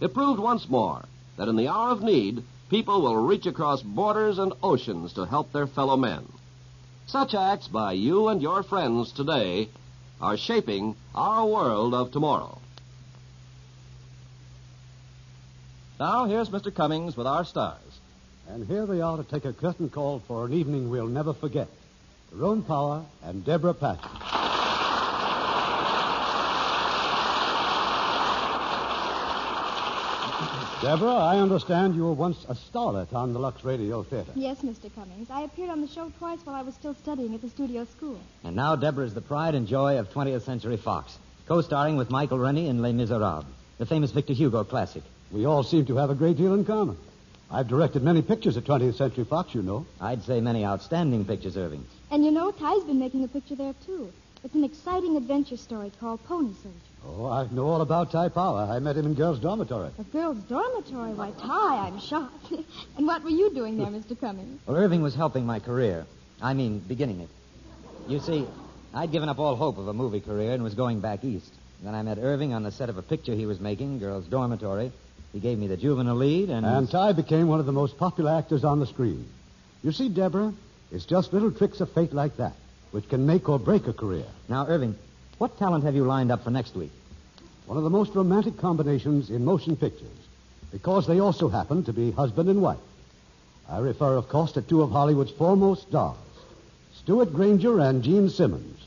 [0.00, 1.04] It proved once more
[1.36, 5.52] that in the hour of need, people will reach across borders and oceans to help
[5.52, 6.26] their fellow men.
[7.06, 9.68] Such acts by you and your friends today
[10.20, 12.58] are shaping our world of tomorrow.
[15.98, 16.74] Now, here's Mr.
[16.74, 17.78] Cummings with our stars.
[18.48, 21.68] And here they are to take a curtain call for an evening we'll never forget.
[22.32, 24.00] Tyrone Power and Debra Paget.
[30.80, 34.32] Deborah, I understand you were once a starlet on the Lux Radio Theater.
[34.34, 34.92] Yes, Mr.
[34.94, 35.28] Cummings.
[35.30, 38.18] I appeared on the show twice while I was still studying at the studio school.
[38.42, 41.16] And now Deborah is the pride and joy of 20th Century Fox,
[41.46, 43.44] co-starring with Michael Rennie in Les Miserables,
[43.78, 45.02] the famous Victor Hugo classic.
[45.30, 46.96] We all seem to have a great deal in common.
[47.52, 49.84] I've directed many pictures at 20th Century Fox, you know.
[50.00, 51.84] I'd say many outstanding pictures, Irving.
[52.10, 54.10] And you know, Ty's been making a picture there, too.
[54.42, 56.78] It's an exciting adventure story called Pony Soldier.
[57.06, 58.66] Oh, I know all about Ty Power.
[58.70, 59.90] I met him in girls' dormitory.
[59.98, 61.12] A girl's dormitory?
[61.12, 62.52] Why, Ty, I'm shocked.
[62.96, 64.18] and what were you doing there, Mr.
[64.18, 64.58] Cummings?
[64.66, 66.06] Well, Irving was helping my career.
[66.40, 67.28] I mean, beginning it.
[68.08, 68.46] You see,
[68.94, 71.52] I'd given up all hope of a movie career and was going back east.
[71.82, 74.90] Then I met Irving on the set of a picture he was making, Girls' Dormitory.
[75.32, 76.64] He gave me the juvenile lead, and.
[76.66, 79.26] And Ty became one of the most popular actors on the screen.
[79.82, 80.52] You see, Deborah,
[80.90, 82.54] it's just little tricks of fate like that
[82.92, 84.26] which can make or break a career.
[84.48, 84.94] Now, Irving,
[85.38, 86.92] what talent have you lined up for next week?
[87.66, 90.08] One of the most romantic combinations in motion pictures,
[90.70, 92.78] because they also happen to be husband and wife.
[93.68, 96.16] I refer, of course, to two of Hollywood's foremost stars,
[96.96, 98.78] Stewart Granger and Jean Simmons.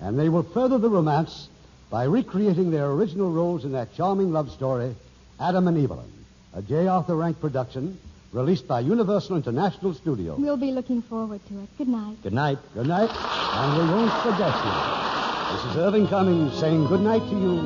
[0.00, 1.48] And they will further the romance
[1.88, 4.94] by recreating their original roles in that charming love story,
[5.40, 6.12] Adam and Evelyne,
[6.52, 6.86] a J.
[6.86, 7.98] Arthur Rank production
[8.32, 10.38] released by Universal International Studios.
[10.38, 11.68] We'll be looking forward to it.
[11.78, 12.22] Good night.
[12.22, 12.58] Good night.
[12.74, 15.56] Good night, and we won't forget you.
[15.56, 17.56] This is Irving Cummings saying good night to you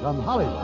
[0.00, 0.56] from Hollywood.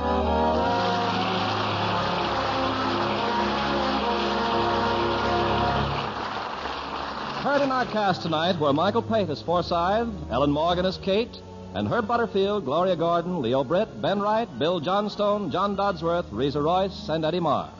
[7.44, 11.38] Heard in our cast tonight were Michael Pate as Forsyth, Ellen Morgan as Kate,
[11.76, 17.10] and Herb Butterfield, Gloria Gordon, Leo Britt, Ben Wright, Bill Johnstone, John Dodsworth, Riza Royce,
[17.10, 17.70] and Eddie Marr.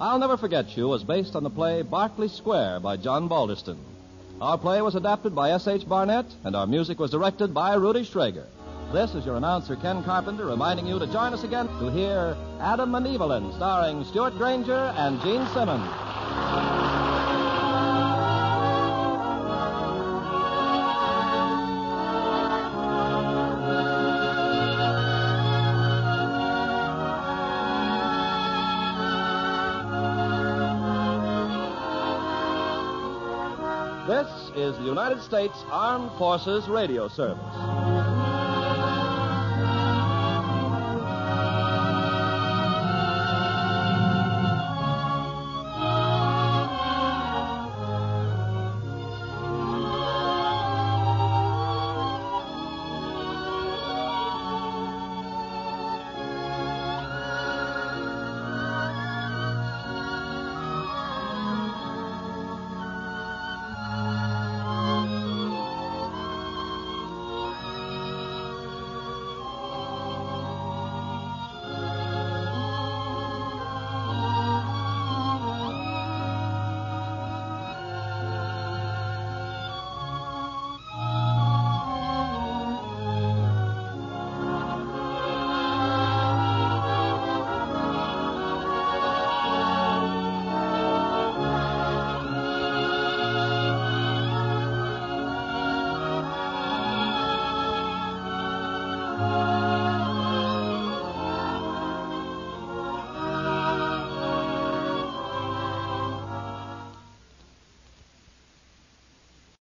[0.00, 3.76] I'll Never Forget You was based on the play Berkeley Square by John Balderston.
[4.40, 5.86] Our play was adapted by S.H.
[5.86, 8.46] Barnett, and our music was directed by Rudy Schrager.
[8.94, 12.94] This is your announcer, Ken Carpenter, reminding you to join us again to hear Adam
[12.94, 16.07] and Evelyne, starring Stewart Granger and Jean Simmons.
[34.58, 37.77] Is the United States Armed Forces Radio Service.